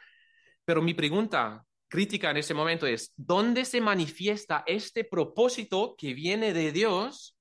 Pero 0.65 0.81
mi 0.83 0.95
pregunta 0.95 1.67
crítica 1.89 2.31
en 2.31 2.37
ese 2.37 2.55
momento 2.55 2.87
es, 2.87 3.13
¿dónde 3.17 3.65
se 3.65 3.81
manifiesta 3.81 4.63
este 4.69 5.03
propósito 5.03 5.97
que 5.99 6.15
viene 6.15 6.53
de 6.53 6.71
Dios 6.71 7.37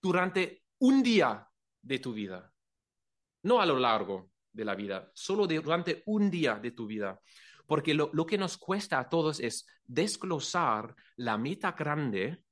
durante 0.00 0.62
un 0.78 1.02
día 1.02 1.46
de 1.82 1.98
tu 1.98 2.14
vida? 2.14 2.50
No 3.42 3.60
a 3.60 3.66
lo 3.66 3.78
largo 3.78 4.30
de 4.50 4.64
la 4.64 4.74
vida, 4.74 5.10
solo 5.12 5.46
durante 5.46 6.02
un 6.06 6.30
día 6.30 6.54
de 6.54 6.70
tu 6.70 6.86
vida. 6.86 7.20
Porque 7.66 7.92
lo, 7.92 8.10
que 8.24 8.38
nos 8.38 8.56
cuesta 8.56 8.98
a 8.98 9.10
todos 9.10 9.40
es 9.40 9.66
desglosar 9.84 10.96
la 11.16 11.36
meta 11.36 11.72
grande 11.72 12.43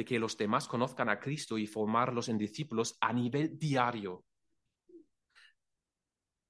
de 0.00 0.04
que 0.06 0.18
los 0.18 0.34
demás 0.38 0.66
conozcan 0.66 1.10
a 1.10 1.20
Cristo 1.20 1.58
y 1.58 1.66
formarlos 1.66 2.30
en 2.30 2.38
discípulos 2.38 2.96
a 3.02 3.12
nivel 3.12 3.58
diario. 3.58 4.24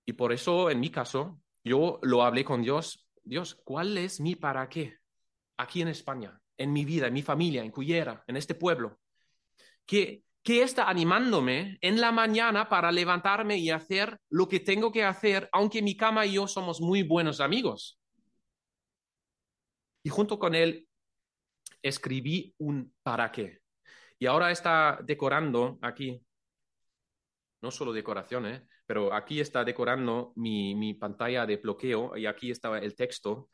Y 0.07 0.13
por 0.13 0.33
eso, 0.33 0.71
en 0.71 0.79
mi 0.79 0.89
caso, 0.89 1.41
yo 1.65 1.99
lo 2.03 2.23
hablé 2.23 2.45
con 2.45 2.63
Dios. 2.63 3.09
Dios, 3.25 3.61
¿cuál 3.65 3.99
es 3.99 4.21
mi 4.21 4.37
para 4.37 4.69
qué? 4.69 4.99
Aquí 5.57 5.83
en 5.83 5.89
España, 5.89 6.41
en 6.57 6.73
mi 6.73 6.85
vida, 6.85 7.09
en 7.09 7.13
mi 7.13 7.23
familia, 7.23 7.65
en 7.65 7.73
Cuyera, 7.73 8.23
en 8.29 8.37
este 8.37 8.55
pueblo. 8.55 9.01
¿Qué, 9.85 10.23
¿Qué 10.45 10.63
está 10.63 10.89
animándome 10.89 11.77
en 11.81 12.01
la 12.01 12.13
mañana 12.13 12.69
para 12.69 12.93
levantarme 12.93 13.59
y 13.59 13.71
hacer 13.71 14.17
lo 14.29 14.47
que 14.47 14.61
tengo 14.61 14.93
que 14.93 15.03
hacer, 15.03 15.49
aunque 15.51 15.83
mi 15.83 15.97
cama 15.97 16.25
y 16.25 16.35
yo 16.35 16.47
somos 16.47 16.81
muy 16.81 17.03
buenos 17.03 17.41
amigos? 17.41 17.99
Y 20.05 20.09
junto 20.09 20.39
con 20.39 20.55
él 20.55 20.87
escribí 21.83 22.55
un 22.59 22.93
para 23.03 23.31
qué. 23.31 23.61
Y 24.19 24.27
ahora 24.27 24.51
está 24.51 24.99
decorando 25.03 25.79
aquí, 25.83 26.23
no 27.63 27.71
solo 27.71 27.93
decoración, 27.93 28.47
¿eh? 28.47 28.67
pero 28.87 29.13
aquí 29.15 29.41
está 29.41 29.65
decorando 29.65 30.33
mi, 30.37 30.95
pantalla 30.95 31.47
de 31.47 31.57
bloqueo 31.57 32.17
y 32.17 32.27
aquí 32.27 32.51
estaba 32.51 32.79
el 32.79 32.95
texto. 32.95 33.49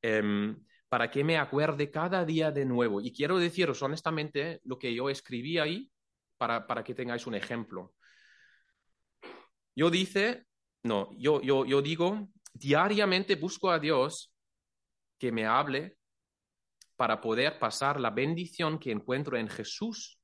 Em, 0.00 0.56
para 0.92 1.10
que 1.10 1.24
me 1.24 1.38
acuerde 1.38 1.90
cada 1.90 2.22
día 2.22 2.50
de 2.50 2.66
nuevo. 2.66 3.00
Y 3.00 3.14
quiero 3.14 3.38
deciros 3.38 3.80
honestamente 3.80 4.60
lo 4.64 4.78
que 4.78 4.94
yo 4.94 5.08
escribí 5.08 5.56
ahí 5.56 5.90
para, 6.36 6.84
que 6.84 6.94
tengáis 6.94 7.26
un 7.26 7.34
ejemplo. 7.34 7.94
Yo 9.74 9.88
dice, 9.88 10.44
no, 10.82 11.08
yo, 11.16 11.40
yo, 11.40 11.64
yo 11.64 11.80
digo, 11.80 12.28
diariamente 12.52 13.36
busco 13.36 13.70
a 13.70 13.78
Dios 13.78 14.34
que 15.18 15.32
me 15.32 15.46
hable 15.46 15.96
para 17.02 17.20
poder 17.20 17.58
pasar 17.58 17.98
la 17.98 18.10
bendición 18.10 18.78
que 18.78 18.92
encuentro 18.92 19.36
en 19.36 19.48
Jesús 19.48 20.20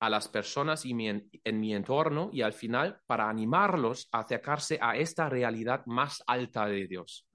a 0.00 0.10
las 0.10 0.28
personas 0.28 0.84
y 0.84 0.90
en 0.92 1.60
mi 1.60 1.74
entorno 1.74 2.28
y 2.30 2.42
al 2.42 2.52
final 2.52 3.00
para 3.06 3.30
animarlos 3.30 4.10
a 4.12 4.18
acercarse 4.18 4.78
a 4.82 4.98
esta 4.98 5.30
realidad 5.30 5.82
más 5.86 6.22
alta 6.26 6.66
de 6.66 6.86
Dios. 6.86 7.26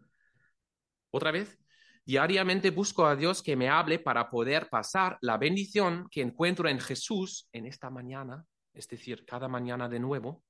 Otra 1.10 1.32
vez, 1.32 1.58
Diariamente 2.06 2.70
busco 2.70 3.08
a 3.08 3.16
Dios 3.16 3.42
que 3.42 3.56
me 3.56 3.70
hable 3.70 3.98
para 3.98 4.30
poder 4.30 4.70
pasar 4.70 5.18
la 5.22 5.38
bendición 5.38 6.08
que 6.12 6.22
encuentro 6.22 6.70
en 6.70 6.80
Jesús 6.80 7.50
en 7.52 7.66
esta 7.66 7.90
mañana, 7.90 8.46
es 8.72 8.88
decir, 8.88 9.26
cada 9.26 9.48
mañana 9.48 9.90
de 9.90 10.00
nuevo, 10.00 10.44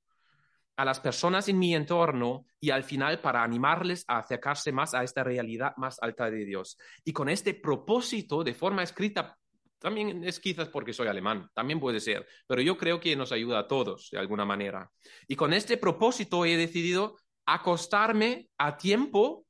a 0.80 0.86
las 0.86 1.02
personas 1.02 1.50
en 1.50 1.60
mi 1.60 1.76
entorno 1.76 2.46
y 2.58 2.70
al 2.70 2.86
final 2.86 3.20
para 3.20 3.44
animarles 3.44 4.06
a 4.08 4.20
acercarse 4.20 4.72
más 4.72 4.94
a 4.94 5.04
esta 5.04 5.26
realidad 5.26 5.74
más 5.76 6.02
alta 6.02 6.32
de 6.32 6.46
Dios. 6.46 6.78
Y 7.04 7.12
con 7.12 7.28
este 7.28 7.54
propósito 7.54 8.46
de 8.46 8.54
forma 8.54 8.82
escrita, 8.82 9.38
también 9.78 10.24
es 10.24 10.40
quizás 10.40 10.70
porque 10.70 10.94
soy 10.94 11.10
alemán, 11.10 11.50
también 11.54 11.82
puede 11.82 12.00
ser, 12.00 12.26
pero 12.48 12.62
yo 12.62 12.78
creo 12.78 12.98
que 12.98 13.14
nos 13.18 13.34
ayuda 13.34 13.60
a 13.60 13.68
todos 13.68 14.08
de 14.10 14.20
alguna 14.20 14.46
manera. 14.46 14.90
Y 15.28 15.36
con 15.36 15.52
este 15.52 15.76
propósito 15.76 16.46
he 16.46 16.56
decidido 16.56 17.18
acostarme 17.46 18.48
a 18.58 18.78
tiempo 18.78 19.46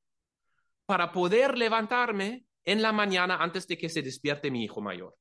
para 0.87 1.11
poder 1.11 1.59
levantarme 1.59 2.45
en 2.65 2.81
la 2.81 2.91
mañana 2.91 3.37
antes 3.37 3.67
de 3.67 3.77
que 3.77 3.89
se 3.89 4.01
despierte 4.01 4.49
mi 4.49 4.63
hijo 4.63 4.81
mayor. 4.81 5.15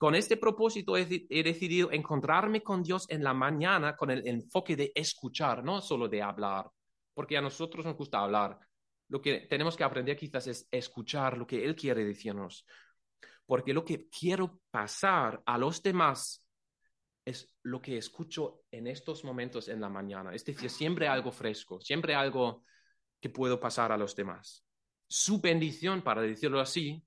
Con 0.00 0.14
este 0.14 0.38
propósito 0.38 0.96
he, 0.96 1.04
decidido 1.04 1.92
encontrarme 1.92 2.62
con 2.62 2.82
Dios 2.82 3.04
en 3.10 3.22
la 3.22 3.34
mañana 3.34 3.98
con 3.98 4.10
el 4.10 4.26
enfoque 4.26 4.74
de 4.74 4.92
escuchar, 4.94 5.62
no 5.62 5.82
solo 5.82 6.08
de 6.08 6.22
hablar, 6.22 6.70
porque 7.12 7.36
a 7.36 7.42
nosotros 7.42 7.84
nos 7.84 7.98
gusta 7.98 8.20
hablar. 8.20 8.58
Lo 9.08 9.20
que 9.20 9.40
tenemos 9.40 9.76
que 9.76 9.84
aprender 9.84 10.16
quizás 10.16 10.46
es 10.46 10.66
escuchar 10.70 11.36
lo 11.36 11.46
que 11.46 11.62
Él 11.62 11.76
quiere 11.76 12.02
decirnos, 12.02 12.64
porque 13.44 13.74
lo 13.74 13.84
que 13.84 14.08
quiero 14.08 14.62
pasar 14.70 15.42
a 15.44 15.58
los 15.58 15.82
demás 15.82 16.48
es 17.22 17.54
lo 17.64 17.82
que 17.82 17.98
escucho 17.98 18.62
en 18.70 18.86
estos 18.86 19.22
momentos 19.22 19.68
en 19.68 19.82
la 19.82 19.90
mañana. 19.90 20.34
Es 20.34 20.46
decir, 20.46 20.70
siempre 20.70 21.08
algo 21.08 21.30
fresco, 21.30 21.78
siempre 21.78 22.14
algo 22.14 22.64
que 23.20 23.28
puedo 23.28 23.60
pasar 23.60 23.92
a 23.92 23.98
los 23.98 24.16
demás. 24.16 24.64
su 25.06 25.42
bendición, 25.42 26.00
para 26.00 26.22
decirlo 26.22 26.58
así, 26.58 27.04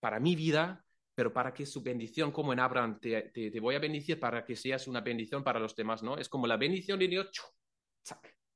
para 0.00 0.18
mi 0.18 0.34
vida, 0.34 0.81
pero 1.14 1.32
para 1.32 1.52
que 1.52 1.66
su 1.66 1.82
bendición, 1.82 2.32
como 2.32 2.52
en 2.52 2.60
Abraham, 2.60 2.98
te, 3.00 3.30
te, 3.30 3.60
voy 3.60 3.74
a 3.74 3.78
bendecir 3.78 4.18
para 4.18 4.44
que 4.44 4.56
seas 4.56 4.86
una 4.88 5.00
bendición 5.00 5.44
para 5.44 5.60
los 5.60 5.76
demás, 5.76 6.02
¿no? 6.02 6.16
Es 6.16 6.28
como 6.28 6.46
la 6.46 6.56
bendición 6.56 6.98
de 6.98 7.08
Dios, 7.08 7.30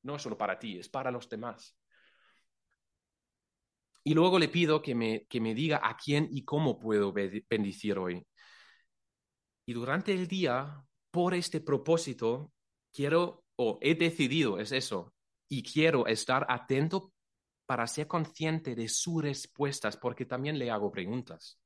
no 0.03 0.17
es 0.17 0.23
solo 0.23 0.39
para 0.39 0.59
ti, 0.59 0.79
es 0.79 0.89
para 0.89 1.11
los 1.11 1.29
demás. 1.29 1.77
Y 4.05 4.15
luego 4.15 4.39
le 4.39 4.49
pido 4.49 4.81
que 4.81 4.95
me, 4.95 5.27
que 5.27 5.41
me 5.41 5.55
diga 5.55 5.81
a 5.83 5.97
quién 5.97 6.29
y 6.31 6.45
cómo 6.45 6.79
puedo 6.79 7.13
bendecir 7.13 7.99
hoy. 7.99 8.25
Y 9.67 9.73
durante 9.73 10.13
el 10.13 10.29
día, 10.29 10.81
por 11.11 11.35
este 11.35 11.61
propósito, 11.61 12.53
quiero, 12.93 13.45
o 13.57 13.79
he 13.83 13.97
decidido, 13.97 14.61
es 14.61 14.71
eso, 14.71 15.13
y 15.49 15.63
quiero 15.63 16.07
estar 16.07 16.47
atento 16.49 17.13
para 17.67 17.87
ser 17.89 18.07
consciente 18.07 18.77
de 18.77 18.89
sus 18.89 19.23
respuestas, 19.23 19.97
porque 19.97 20.25
también 20.25 20.57
le 20.59 20.71
hago 20.71 20.93
preguntas. 20.93 21.59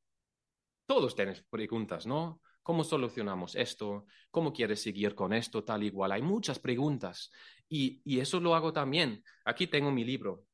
Todos 0.90 1.14
tenemos 1.14 1.42
preguntas, 1.42 2.04
¿no? 2.04 2.40
¿Cómo 2.64 2.82
solucionamos 2.82 3.54
esto? 3.54 4.06
¿Cómo 4.28 4.52
quieres 4.52 4.82
seguir 4.82 5.14
con 5.14 5.32
esto? 5.32 5.62
Tal 5.62 5.84
igual. 5.84 6.10
Hay 6.10 6.20
muchas 6.20 6.58
preguntas. 6.58 7.30
Y, 7.68 8.18
eso 8.18 8.40
lo 8.40 8.56
hago 8.56 8.72
también. 8.72 9.22
Aquí 9.44 9.68
tengo 9.68 9.92
mi 9.92 10.02
libro. 10.02 10.46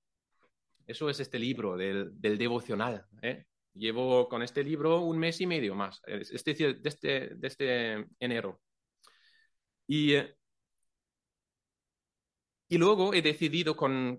Eso 0.86 1.08
es 1.08 1.20
este 1.20 1.38
libro 1.38 1.78
del, 1.78 2.12
devocional. 2.20 3.06
¿eh? 3.22 3.46
Llevo 3.72 4.28
con 4.28 4.42
este 4.42 4.62
libro 4.62 5.00
un 5.00 5.16
mes 5.16 5.40
y 5.40 5.46
medio 5.46 5.74
más, 5.74 6.02
es 6.06 6.44
decir, 6.44 6.82
desde, 6.82 7.34
desde 7.36 8.06
enero. 8.20 8.60
Y, 9.86 10.16
y 12.68 12.76
luego 12.76 13.14
he 13.14 13.22
decidido 13.22 13.74
con, 13.74 14.18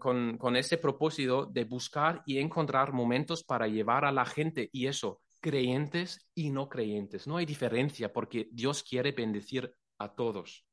ese 0.56 0.80
propósito 0.80 1.46
de 1.46 1.66
buscar 1.66 2.24
y 2.26 2.40
encontrar 2.40 2.92
momentos 2.92 3.44
para 3.44 3.68
llevar 3.68 4.04
a 4.04 4.12
la 4.12 4.26
gente 4.26 4.68
y 4.72 4.88
eso, 4.88 5.22
creyentes 5.40 6.30
y 6.34 6.50
no 6.50 6.70
creyentes. 6.70 7.28
No 7.28 7.38
hay 7.38 7.46
diferencia 7.46 8.12
porque 8.12 8.50
Dios 8.52 8.84
quiere 8.84 9.12
bendecir 9.12 9.74
a 9.98 10.14
todos 10.14 10.68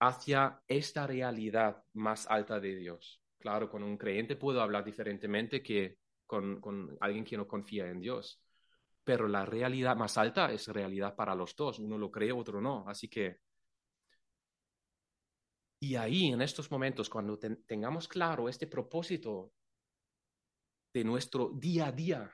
hacia 0.00 0.62
esta 0.68 1.06
realidad 1.06 1.82
más 1.94 2.26
alta 2.28 2.60
de 2.60 2.76
Dios. 2.76 3.22
Claro, 3.38 3.70
con 3.70 3.82
un 3.82 3.96
creyente 3.96 4.36
puedo 4.36 4.60
hablar 4.60 4.84
diferentemente 4.84 5.62
que 5.62 5.98
con, 6.26 6.60
con 6.60 6.96
alguien 7.00 7.24
que 7.24 7.36
no 7.36 7.46
confía 7.46 7.88
en 7.88 8.00
Dios. 8.00 8.42
Pero 9.04 9.26
la 9.26 9.46
realidad 9.46 9.96
más 9.96 10.18
alta 10.18 10.52
es 10.52 10.68
realidad 10.68 11.16
para 11.16 11.34
los 11.34 11.56
dos. 11.56 11.78
Uno 11.78 11.96
lo 11.96 12.10
cree, 12.10 12.32
otro 12.32 12.60
no. 12.60 12.84
Así 12.86 13.08
que... 13.08 13.38
Y 15.80 15.94
ahí, 15.94 16.32
en 16.32 16.42
estos 16.42 16.70
momentos, 16.70 17.08
cuando 17.08 17.38
tengamos 17.38 18.08
claro 18.08 18.48
este 18.48 18.66
propósito 18.66 19.52
de 20.92 21.04
nuestro 21.04 21.52
día 21.54 21.86
a 21.86 21.92
día, 21.92 22.32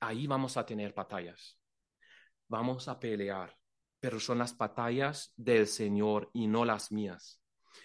ahí 0.00 0.26
vamos 0.26 0.56
a 0.56 0.66
tener 0.66 0.92
batallas. 0.92 1.58
Vamos 2.48 2.88
a 2.88 2.98
pelear, 2.98 3.56
pero 4.00 4.20
son 4.20 4.38
las 4.38 4.56
batallas 4.56 5.32
del 5.36 5.66
Señor 5.66 6.30
y 6.32 6.46
no 6.46 6.64
las 6.64 6.92
mías. 6.92 7.40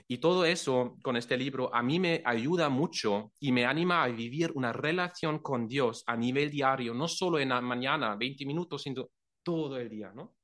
Y 0.07 0.19
todo 0.19 0.45
eso 0.45 0.97
con 1.03 1.17
este 1.17 1.37
libro 1.37 1.73
a 1.73 1.81
mí 1.81 1.99
me 1.99 2.21
ayuda 2.25 2.69
mucho 2.69 3.33
y 3.39 3.51
me 3.51 3.65
anima 3.65 4.03
a 4.03 4.07
vivir 4.07 4.51
una 4.55 4.73
relación 4.73 5.39
con 5.39 5.67
Dios 5.67 6.03
a 6.07 6.15
nivel 6.15 6.49
diario, 6.49 6.93
no 6.93 7.07
solo 7.07 7.39
en 7.39 7.49
la 7.49 7.61
mañana, 7.61 8.15
20 8.15 8.45
minutos, 8.45 8.83
sino 8.83 9.09
todo 9.43 9.77
el 9.77 9.89
día, 9.89 10.11
¿no? 10.13 10.35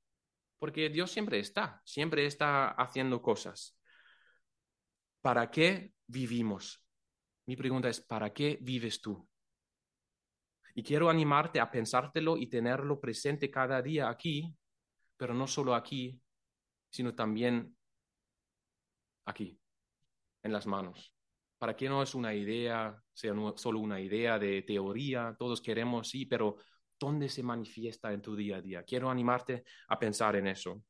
Porque 0.59 0.89
Dios 0.89 1.11
siempre 1.11 1.39
está, 1.39 1.81
siempre 1.85 2.25
está 2.25 2.69
haciendo 2.69 3.21
cosas. 3.21 3.77
¿Para 5.21 5.51
qué 5.51 5.93
vivimos? 6.07 6.83
Mi 7.45 7.55
pregunta 7.55 7.89
es, 7.89 8.01
¿para 8.01 8.33
qué 8.33 8.57
vives 8.61 9.01
tú? 9.01 9.27
Y 10.77 10.83
quiero 10.83 11.09
animarte 11.09 11.59
a 11.59 11.71
pensártelo 11.71 12.37
y 12.37 12.45
tenerlo 12.45 13.01
presente 13.01 13.49
cada 13.49 13.81
día 13.81 14.09
aquí, 14.09 14.55
pero 15.17 15.33
no 15.33 15.47
solo 15.47 15.73
aquí, 15.73 16.21
sino 16.91 17.15
también 17.15 17.75
aquí, 19.25 19.59
en 20.43 20.53
las 20.53 20.67
manos. 20.67 21.11
Para 21.57 21.75
que 21.75 21.89
no 21.89 22.03
es 22.03 22.13
una 22.13 22.31
idea, 22.35 22.95
sea 23.11 23.33
solo 23.55 23.79
una 23.79 23.99
idea 23.99 24.37
de 24.37 24.61
teoría, 24.61 25.35
todos 25.39 25.61
queremos, 25.61 26.09
sí, 26.09 26.27
pero 26.27 26.57
¿dónde 26.99 27.27
se 27.27 27.41
manifiesta 27.41 28.13
en 28.13 28.21
tu 28.21 28.35
día 28.35 28.57
a 28.57 28.61
día? 28.61 28.83
Quiero 28.83 29.09
animarte 29.09 29.63
a 29.87 29.97
pensar 29.97 30.35
en 30.35 30.45
eso. 30.45 30.83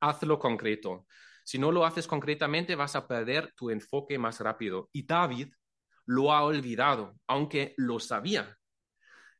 Hazlo 0.00 0.38
concreto. 0.38 1.06
Si 1.44 1.58
no 1.58 1.70
lo 1.70 1.84
haces 1.84 2.06
concretamente, 2.06 2.74
vas 2.76 2.96
a 2.96 3.06
perder 3.06 3.52
tu 3.54 3.68
enfoque 3.68 4.18
más 4.18 4.40
rápido. 4.40 4.88
Y 4.90 5.04
David 5.04 5.52
lo 6.06 6.32
ha 6.32 6.44
olvidado, 6.44 7.20
aunque 7.26 7.74
lo 7.76 8.00
sabía. 8.00 8.57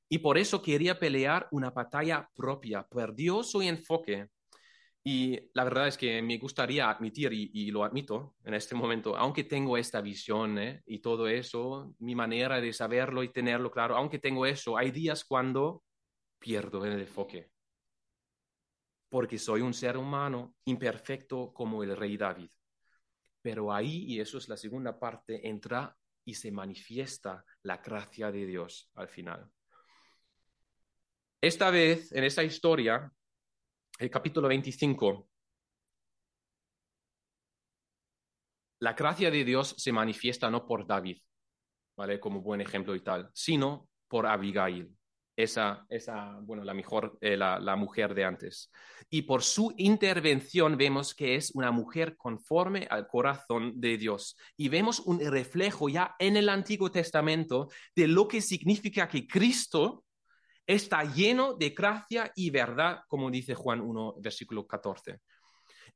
Y 0.08 0.18
por 0.18 0.38
eso 0.38 0.62
quería 0.62 0.98
pelear 0.98 1.48
una 1.50 1.70
batalla 1.70 2.28
propia. 2.34 2.86
Perdió 2.86 3.42
su 3.42 3.60
enfoque 3.60 4.28
y 5.10 5.38
la 5.54 5.64
verdad 5.64 5.88
es 5.88 5.96
que 5.96 6.20
me 6.20 6.36
gustaría 6.36 6.90
admitir, 6.90 7.32
y, 7.32 7.70
lo 7.70 7.82
admito 7.82 8.34
en 8.44 8.52
este 8.52 8.74
momento, 8.74 9.16
aunque 9.16 9.44
tengo 9.44 9.78
esta 9.78 10.02
visión 10.02 10.58
¿eh? 10.58 10.82
y 10.84 10.98
todo 10.98 11.28
eso, 11.28 11.94
mi 12.00 12.14
manera 12.14 12.60
de 12.60 12.72
saberlo 12.74 13.22
y 13.22 13.32
tenerlo 13.32 13.70
claro, 13.70 13.96
aunque 13.96 14.18
tengo 14.18 14.44
eso, 14.44 14.76
hay 14.76 14.90
días 14.90 15.24
cuando 15.24 15.82
pierdo 16.38 16.84
el 16.84 17.00
enfoque. 17.00 17.50
Porque 19.08 19.38
soy 19.38 19.62
un 19.62 19.72
ser 19.72 19.96
humano 19.96 20.54
imperfecto 20.66 21.54
como 21.54 21.82
el 21.82 21.96
rey 21.96 22.18
David. 22.18 22.50
Pero 23.40 23.72
ahí, 23.72 24.04
y 24.08 24.20
eso 24.20 24.36
es 24.36 24.48
la 24.48 24.58
segunda 24.58 24.98
parte, 24.98 25.48
entra 25.48 25.96
y 26.22 26.34
se 26.34 26.52
manifiesta 26.52 27.42
la 27.62 27.78
gracia 27.78 28.30
de 28.30 28.44
Dios 28.44 28.90
al 28.94 29.08
final. 29.08 29.50
Esta 31.40 31.70
vez, 31.70 32.10
en 32.10 32.24
esta 32.24 32.42
historia, 32.42 33.12
el 34.00 34.10
capítulo 34.10 34.48
25, 34.48 35.28
la 38.80 38.92
gracia 38.94 39.30
de 39.30 39.44
Dios 39.44 39.72
se 39.78 39.92
manifiesta 39.92 40.50
no 40.50 40.66
por 40.66 40.84
David, 40.84 41.18
¿vale? 41.96 42.18
Como 42.18 42.40
buen 42.40 42.60
ejemplo 42.60 42.92
y 42.96 43.02
tal, 43.04 43.30
sino 43.34 43.88
por 44.08 44.26
Abigail, 44.26 44.92
esa, 45.36 45.86
esa 45.88 46.40
bueno, 46.42 46.64
la 46.64 46.74
mejor, 46.74 47.16
eh, 47.20 47.36
la, 47.36 47.60
la 47.60 47.76
mujer 47.76 48.16
de 48.16 48.24
antes. 48.24 48.72
Y 49.08 49.22
por 49.22 49.44
su 49.44 49.72
intervención 49.76 50.76
vemos 50.76 51.14
que 51.14 51.36
es 51.36 51.52
una 51.52 51.70
mujer 51.70 52.16
conforme 52.16 52.88
al 52.90 53.06
corazón 53.06 53.80
de 53.80 53.96
Dios. 53.96 54.36
Y 54.56 54.70
vemos 54.70 54.98
un 54.98 55.20
reflejo 55.20 55.88
ya 55.88 56.16
en 56.18 56.36
el 56.36 56.48
Antiguo 56.48 56.90
Testamento 56.90 57.68
de 57.94 58.08
lo 58.08 58.26
que 58.26 58.40
significa 58.40 59.06
que 59.06 59.28
Cristo 59.28 60.04
está 60.68 61.02
lleno 61.02 61.54
de 61.54 61.70
gracia 61.70 62.30
y 62.36 62.50
verdad, 62.50 63.00
como 63.08 63.30
dice 63.30 63.54
Juan 63.54 63.80
1, 63.80 64.16
versículo 64.20 64.66
14. 64.66 65.20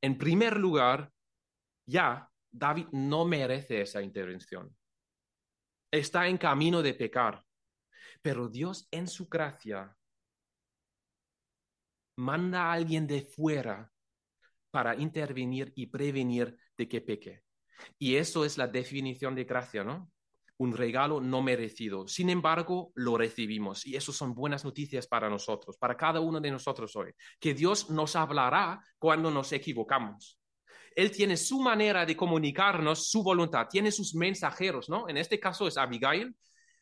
En 0.01 0.17
primer 0.17 0.57
lugar, 0.57 1.11
ya 1.85 2.27
David 2.51 2.87
no 2.91 3.23
merece 3.23 3.81
esa 3.81 4.01
intervención. 4.01 4.75
Está 5.91 6.27
en 6.27 6.39
camino 6.39 6.81
de 6.81 6.95
pecar, 6.95 7.45
pero 8.23 8.49
Dios 8.49 8.87
en 8.89 9.07
su 9.07 9.27
gracia 9.29 9.95
manda 12.17 12.63
a 12.63 12.73
alguien 12.73 13.05
de 13.05 13.21
fuera 13.21 13.91
para 14.71 14.95
intervenir 14.95 15.71
y 15.75 15.85
prevenir 15.85 16.57
de 16.75 16.89
que 16.89 17.01
peque. 17.01 17.43
Y 17.99 18.15
eso 18.15 18.43
es 18.43 18.57
la 18.57 18.67
definición 18.67 19.35
de 19.35 19.43
gracia, 19.43 19.83
¿no? 19.83 20.11
Un 20.57 20.75
regalo 20.75 21.19
no 21.19 21.41
merecido. 21.41 22.07
Sin 22.07 22.29
embargo, 22.29 22.91
lo 22.95 23.17
recibimos 23.17 23.85
y 23.85 23.95
eso 23.95 24.11
son 24.13 24.33
buenas 24.33 24.63
noticias 24.63 25.07
para 25.07 25.29
nosotros, 25.29 25.77
para 25.77 25.97
cada 25.97 26.19
uno 26.19 26.39
de 26.39 26.51
nosotros 26.51 26.95
hoy, 26.95 27.13
que 27.39 27.53
Dios 27.53 27.89
nos 27.89 28.15
hablará 28.15 28.81
cuando 28.97 29.31
nos 29.31 29.51
equivocamos. 29.51 30.39
Él 30.95 31.11
tiene 31.11 31.37
su 31.37 31.59
manera 31.59 32.05
de 32.05 32.15
comunicarnos 32.15 33.09
su 33.09 33.23
voluntad, 33.23 33.67
tiene 33.67 33.91
sus 33.91 34.13
mensajeros, 34.13 34.89
¿no? 34.89 35.09
En 35.09 35.17
este 35.17 35.39
caso 35.39 35.67
es 35.67 35.77
Abigail. 35.77 36.35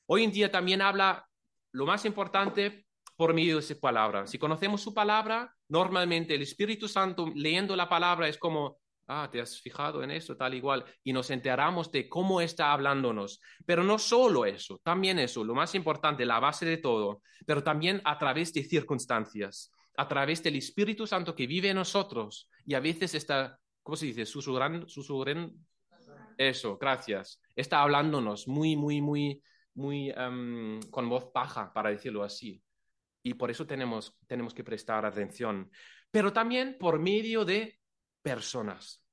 Hoy 0.06 0.24
en 0.24 0.32
día 0.32 0.52
también 0.52 0.82
habla 0.82 1.26
lo 1.72 1.86
más 1.86 2.04
importante 2.06 2.86
por 3.16 3.34
medio 3.34 3.58
de 3.58 3.62
su 3.62 3.80
palabra. 3.80 4.28
Si 4.28 4.38
conocemos 4.38 4.82
su 4.82 4.94
palabra, 4.94 5.56
normalmente 5.70 6.36
el 6.36 6.42
Espíritu 6.42 6.88
Santo 6.88 7.32
leyendo 7.34 7.76
la 7.76 7.88
palabra 7.88 8.28
es 8.28 8.38
como 8.38 8.80
ah, 9.08 9.30
te 9.32 9.42
has 9.42 9.60
fijado 9.60 10.04
en 10.04 10.12
eso, 10.12 10.36
tal 10.38 10.54
igual, 10.54 10.86
y 11.04 11.14
nos 11.14 11.30
enteramos 11.30 11.92
de 11.92 12.08
cómo 12.08 12.42
está 12.42 12.72
hablándonos. 12.72 13.42
Pero 13.66 13.84
no 13.84 14.00
solo 14.00 14.46
eso, 14.46 14.80
también 14.84 15.20
eso, 15.20 15.44
lo 15.44 15.56
más 15.56 15.76
importante, 15.76 16.26
la 16.26 16.40
base 16.40 16.66
de 16.66 16.78
todo, 16.78 17.22
pero 17.46 17.64
también 17.64 18.02
a 18.06 18.18
través 18.18 18.54
de 18.54 18.64
circunstancias, 18.64 19.72
a 19.98 20.08
través 20.08 20.42
del 20.44 20.56
Espíritu 20.56 21.06
Santo 21.06 21.36
que 21.36 21.48
vive 21.48 21.70
en 21.70 21.76
nosotros 21.76 22.50
y 22.66 22.74
a 22.74 22.80
veces 22.80 23.14
está, 23.16 23.60
¿cómo 23.84 23.96
se 23.96 24.08
dice? 24.08 24.26
Susurrando, 24.26 24.88
susurren. 24.88 25.54
Eso, 26.38 26.78
gracias. 26.78 27.42
Está 27.56 27.82
hablándonos 27.82 28.48
muy, 28.48 28.76
muy, 28.76 29.02
muy, 29.02 29.44
muy 29.76 30.10
em, 30.10 30.80
con 30.90 31.08
voz 31.10 31.32
baja, 31.34 31.72
para 31.74 31.90
decirlo 31.90 32.24
así. 32.24 32.64
Y 33.24 33.36
por 33.36 33.52
eso 33.52 33.68
tenemos, 33.68 34.18
tenemos 34.28 34.54
que 34.54 34.64
prestar 34.64 35.06
atención. 35.06 35.70
Pero 36.10 36.34
también 36.34 36.78
por 36.80 37.00
medio 37.00 37.46
de 37.46 37.80
personas. 38.22 39.04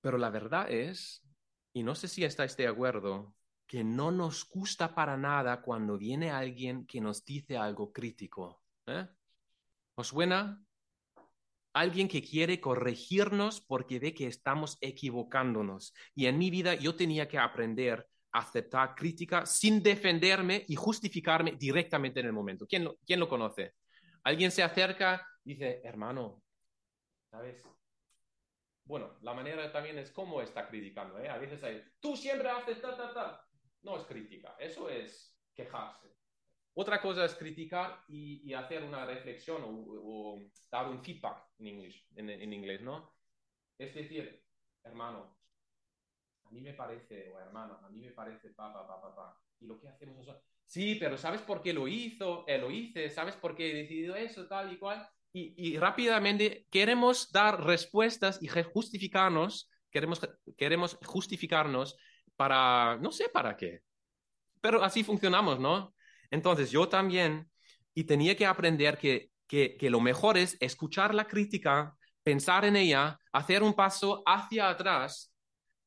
Pero 0.00 0.18
la 0.18 0.30
verdad 0.30 0.70
es 0.70 1.22
Y 1.74 1.82
no 1.82 1.94
sé 1.94 2.08
si 2.08 2.24
estáis 2.24 2.56
de 2.56 2.66
acuerdo 2.68 3.34
que 3.66 3.84
no 3.84 4.10
nos 4.10 4.46
gusta 4.48 4.94
para 4.94 5.16
nada 5.16 5.62
cuando 5.62 5.96
viene 5.96 6.30
alguien 6.30 6.86
que 6.86 7.00
nos 7.00 7.24
dice 7.24 7.56
algo 7.56 7.92
crítico. 7.92 8.62
¿eh? 8.86 9.06
¿Os 9.94 10.08
suena? 10.08 10.62
Alguien 11.74 12.08
que 12.08 12.22
quiere 12.22 12.60
corregirnos 12.60 13.62
porque 13.62 13.98
ve 13.98 14.12
que 14.12 14.26
estamos 14.26 14.76
equivocándonos. 14.82 15.94
Y 16.14 16.26
en 16.26 16.36
mi 16.38 16.50
vida 16.50 16.74
yo 16.74 16.94
tenía 16.94 17.26
que 17.28 17.38
aprender 17.38 18.06
a 18.32 18.40
aceptar 18.40 18.94
crítica 18.94 19.46
sin 19.46 19.82
defenderme 19.82 20.64
y 20.68 20.74
justificarme 20.76 21.52
directamente 21.52 22.20
en 22.20 22.26
el 22.26 22.32
momento. 22.34 22.66
¿Quién 22.66 22.84
lo, 22.84 22.98
quién 23.06 23.20
lo 23.20 23.28
conoce? 23.28 23.72
Alguien 24.24 24.50
se 24.50 24.62
acerca 24.62 25.26
y 25.44 25.54
dice, 25.54 25.80
hermano, 25.84 26.42
¿sabes? 27.30 27.62
Bueno, 28.84 29.16
la 29.22 29.34
manera 29.34 29.70
también 29.72 29.98
es 29.98 30.10
cómo 30.10 30.40
está 30.40 30.68
criticando. 30.68 31.18
¿eh? 31.18 31.28
A 31.28 31.38
veces 31.38 31.62
hay, 31.64 31.82
tú 32.00 32.16
siempre 32.16 32.48
haces 32.48 32.80
ta, 32.80 32.96
ta, 32.96 33.12
ta. 33.12 33.46
No 33.82 33.96
es 33.96 34.04
crítica, 34.04 34.56
eso 34.58 34.88
es 34.88 35.36
quejarse. 35.54 36.12
Otra 36.74 37.00
cosa 37.02 37.24
es 37.24 37.34
criticar 37.34 38.02
y, 38.08 38.52
hacer 38.54 38.82
una 38.82 39.04
reflexión 39.04 39.62
o, 39.64 40.40
dar 40.70 40.88
un 40.88 41.02
feedback 41.04 41.50
en 41.58 41.66
inglés, 41.66 42.06
en, 42.16 42.52
inglés, 42.52 42.80
¿no? 42.80 43.14
Es 43.76 43.94
decir, 43.94 44.42
hermano, 44.82 45.36
a 46.44 46.50
mí 46.50 46.62
me 46.62 46.72
parece, 46.72 47.30
o 47.30 47.38
hermano, 47.38 47.78
a 47.82 47.90
mí 47.90 48.00
me 48.00 48.12
parece, 48.12 48.50
pa, 48.50 48.72
pa, 48.72 48.86
pa, 48.86 49.02
pa, 49.02 49.14
pa. 49.14 49.40
Y 49.60 49.66
lo 49.66 49.78
que 49.78 49.88
hacemos 49.88 50.16
nosotros, 50.16 50.44
sí, 50.72 50.94
pero 50.94 51.18
¿sabes 51.18 51.42
por 51.42 51.60
qué 51.60 51.74
lo 51.74 51.86
hizo? 51.86 52.46
Eh, 52.48 52.56
lo 52.56 52.70
hice, 52.70 53.10
¿sabes 53.10 53.36
por 53.36 53.54
qué 53.54 53.70
he 53.70 53.74
decidido 53.74 54.16
eso, 54.16 54.46
tal 54.46 54.72
y 54.72 54.78
cual? 54.78 55.06
Y, 55.34 55.78
rápidamente 55.78 56.66
queremos 56.70 57.30
dar 57.30 57.62
respuestas 57.64 58.38
y 58.42 58.48
justificarnos, 58.48 59.70
queremos, 59.90 60.20
queremos 60.56 60.98
justificarnos 61.04 61.96
para, 62.36 62.98
no 62.98 63.12
sé 63.12 63.28
para 63.28 63.56
qué, 63.56 63.80
pero 64.60 64.82
así 64.82 65.04
funcionamos, 65.04 65.58
¿no? 65.60 65.94
Entonces 66.30 66.70
yo 66.70 66.88
también, 66.88 67.50
y 67.94 68.04
tenía 68.04 68.34
que 68.36 68.46
aprender 68.46 68.98
que, 68.98 69.30
que, 69.46 69.90
lo 69.90 70.00
mejor 70.00 70.38
es 70.38 70.56
escuchar 70.60 71.14
la 71.14 71.26
crítica, 71.26 71.94
pensar 72.22 72.64
en 72.64 72.76
ella, 72.76 73.18
hacer 73.32 73.62
un 73.62 73.74
paso 73.74 74.22
hacia 74.24 74.70
atrás 74.70 75.34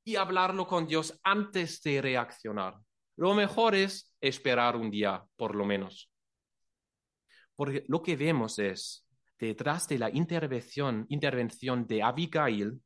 y 0.03 0.15
hablarlo 0.15 0.67
con 0.67 0.85
Dios 0.85 1.19
antes 1.23 1.81
de 1.81 2.01
reaccionar. 2.01 2.84
Lo 3.17 3.33
mejor 3.33 3.75
es 3.75 4.13
esperar 4.19 4.75
un 4.75 4.91
día, 4.91 5.23
por 5.35 5.55
lo 5.55 5.65
menos. 5.65 6.11
Porque 7.55 7.85
lo 7.87 8.01
que 8.01 8.15
vemos 8.15 8.59
es, 8.59 9.07
detrás 9.39 9.87
de 9.87 9.99
la 9.99 10.09
intervención, 10.09 11.05
intervención 11.09 11.87
de 11.87 12.03
Abigail, 12.03 12.81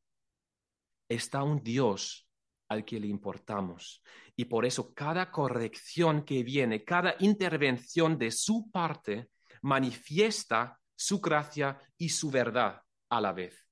está 1.08 1.42
un 1.42 1.62
Dios 1.62 2.28
al 2.68 2.84
que 2.84 3.00
le 3.00 3.08
importamos. 3.08 4.02
Y 4.36 4.44
por 4.44 4.64
eso 4.64 4.94
cada 4.94 5.30
corrección 5.30 6.24
que 6.24 6.44
viene, 6.44 6.84
cada 6.84 7.16
intervención 7.18 8.16
de 8.16 8.30
su 8.30 8.70
parte, 8.70 9.30
manifiesta 9.62 10.78
su 10.94 11.20
gracia 11.20 11.80
y 11.98 12.10
su 12.10 12.30
verdad 12.30 12.80
a 13.08 13.20
la 13.20 13.32
vez. 13.32 13.66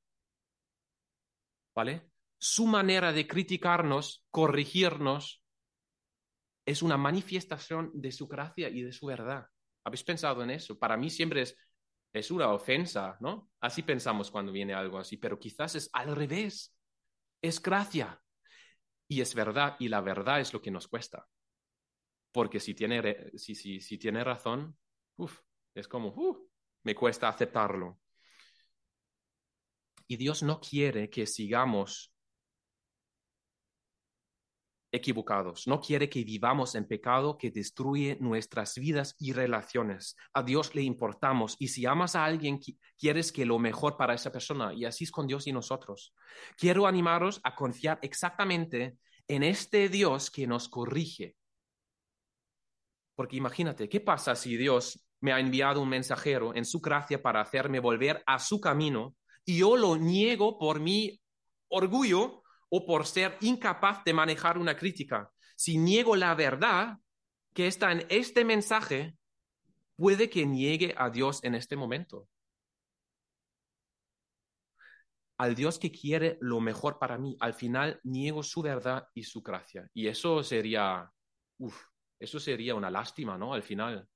¿Vale? 1.75 2.11
Su 2.39 2.67
manera 2.67 3.13
de 3.13 3.27
criticarnos, 3.27 4.25
corregirnos, 4.31 5.45
es 6.69 6.83
una 6.83 6.99
manifestación 6.99 7.91
de 7.95 8.13
su 8.13 8.29
gracia 8.29 8.69
y 8.69 8.83
de 8.83 8.93
su 8.93 9.07
verdad. 9.07 9.47
¿Habéis 9.85 10.05
pensado 10.05 10.43
en 10.43 10.51
eso? 10.51 10.79
Para 10.79 10.99
mí 10.99 11.09
siempre 11.09 11.43
es, 11.43 11.57
es 12.13 12.31
una 12.31 12.53
ofensa, 12.53 13.17
¿no? 13.21 13.51
Así 13.59 13.83
pensamos 13.83 14.31
cuando 14.31 14.53
viene 14.53 14.75
algo 14.75 14.99
así, 14.99 15.17
pero 15.17 15.39
quizás 15.39 15.77
es 15.77 15.89
al 15.95 16.15
revés. 16.15 16.77
Es 17.41 17.63
gracia, 17.63 18.21
y 19.09 19.23
es 19.23 19.35
verdad, 19.35 19.77
y 19.79 19.89
la 19.89 20.03
verdad 20.03 20.41
es 20.41 20.53
lo 20.53 20.61
que 20.61 20.71
nos 20.71 20.87
cuesta. 20.87 21.27
Porque 22.33 22.61
si 22.61 22.75
tiene, 22.75 23.31
si, 23.39 23.99
tiene 23.99 24.23
razón, 24.23 24.77
uf, 25.17 25.41
es 25.75 25.89
como, 25.89 26.13
uf, 26.15 26.37
me 26.83 26.95
cuesta 26.95 27.29
aceptarlo. 27.29 27.99
Y 30.07 30.17
Dios 30.17 30.43
no 30.43 30.61
quiere 30.61 31.09
que 31.09 31.27
sigamos 31.27 32.13
equivocados. 34.91 35.67
No 35.67 35.81
quiere 35.81 36.09
que 36.09 36.25
vivamos 36.25 36.75
en 36.75 36.87
pecado 36.87 37.37
que 37.37 37.51
destruye 37.51 38.17
nuestras 38.21 38.75
vidas 38.77 39.15
y 39.19 39.33
relaciones. 39.33 40.17
A 40.33 40.43
Dios 40.43 40.75
le 40.75 40.83
importamos 40.83 41.57
y 41.59 41.69
si 41.69 41.87
amas 41.87 42.17
a 42.17 42.25
alguien, 42.25 42.61
quieres 42.99 43.33
que 43.33 43.45
lo 43.45 43.59
mejor 43.59 43.97
para 43.97 44.15
esa 44.15 44.33
persona 44.33 44.73
y 44.73 44.85
así 44.85 45.05
es 45.05 45.11
con 45.11 45.27
Dios 45.27 45.47
y 45.47 45.53
nosotros. 45.53 46.15
Quiero 46.57 46.87
animaros 46.87 47.41
a 47.45 47.55
confiar 47.55 47.99
exactamente 48.03 48.97
en 49.27 49.43
este 49.43 49.89
Dios 49.89 50.31
que 50.31 50.47
nos 50.47 50.69
corrige. 50.69 51.37
Porque 53.15 53.37
imagínate, 53.37 53.89
¿qué 53.89 54.01
pasa 54.01 54.35
si 54.35 54.57
Dios 54.57 55.05
me 55.21 55.33
ha 55.33 55.41
enviado 55.41 55.83
un 55.83 55.89
mensajero 55.89 56.55
en 56.55 56.65
su 56.65 56.81
gracia 56.81 57.21
para 57.21 57.41
hacerme 57.41 57.81
volver 57.81 58.23
a 58.27 58.39
su 58.39 58.61
camino 58.61 59.17
y 59.45 59.59
yo 59.59 59.77
lo 59.77 59.97
niego 59.97 60.59
por 60.59 60.81
mi 60.81 61.21
orgullo 61.69 62.43
o 62.71 62.87
por 62.87 63.07
ser 63.07 63.37
incapaz 63.41 64.05
de 64.05 64.13
manejar 64.13 64.59
una 64.59 64.77
crítica. 64.77 65.31
Si 65.57 65.79
niego 65.79 66.17
la 66.17 66.35
verdad 66.35 66.99
que 67.55 67.67
está 67.67 67.93
en 67.93 68.07
este 68.09 68.45
mensaje, 68.45 69.17
puede 69.97 70.31
que 70.31 70.47
niegue 70.47 70.95
a 70.97 71.11
Dios 71.11 71.43
en 71.43 71.55
este 71.55 71.77
momento. 71.77 72.29
Al 75.39 75.55
Dios 75.55 75.79
que 75.79 75.91
quiere 75.91 76.37
lo 76.41 76.61
mejor 76.61 76.99
para 76.99 77.17
mí, 77.17 77.37
al 77.41 77.55
final 77.55 78.01
niego 78.03 78.43
su 78.43 78.61
verdad 78.61 79.09
y 79.15 79.23
su 79.23 79.41
gracia. 79.41 79.89
Y 79.95 80.09
eso 80.09 80.43
sería, 80.43 81.11
uff, 81.59 81.81
eso 82.19 82.41
sería 82.41 82.75
una 82.75 82.91
lástima, 82.91 83.39
¿no? 83.39 83.55
Al 83.55 83.63
final. 83.63 84.09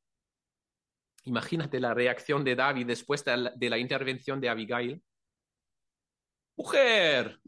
Imagínate 1.24 1.78
la 1.78 1.94
reacción 1.94 2.42
de 2.42 2.56
David 2.56 2.86
después 2.86 3.24
de 3.24 3.36
la, 3.36 3.50
de 3.50 3.70
la 3.70 3.78
intervención 3.78 4.40
de 4.40 4.48
Abigail. 4.48 5.02
Mujer, 6.56 7.40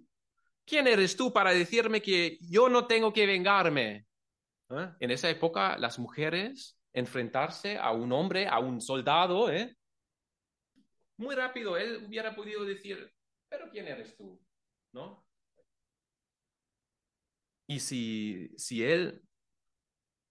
¿Quién 0.64 0.86
eres 0.86 1.16
tú 1.16 1.32
para 1.32 1.52
decirme 1.52 2.00
que 2.00 2.38
yo 2.40 2.68
no 2.68 2.86
tengo 2.86 3.12
que 3.12 3.26
vengarme? 3.26 4.06
¿Eh? 4.70 4.88
En 5.00 5.10
esa 5.10 5.28
época, 5.28 5.76
las 5.78 5.98
mujeres 5.98 6.78
enfrentarse 6.92 7.76
a 7.76 7.90
un 7.90 8.12
hombre, 8.12 8.46
a 8.46 8.60
un 8.60 8.80
soldado, 8.80 9.50
¿eh? 9.50 9.76
muy 11.16 11.34
rápido, 11.34 11.76
él 11.76 12.04
hubiera 12.06 12.34
podido 12.34 12.64
decir, 12.64 13.12
pero 13.48 13.68
¿quién 13.70 13.86
eres 13.86 14.16
tú? 14.16 14.40
¿No? 14.92 15.24
Y 17.66 17.80
si, 17.80 18.50
si 18.56 18.84
él 18.84 19.22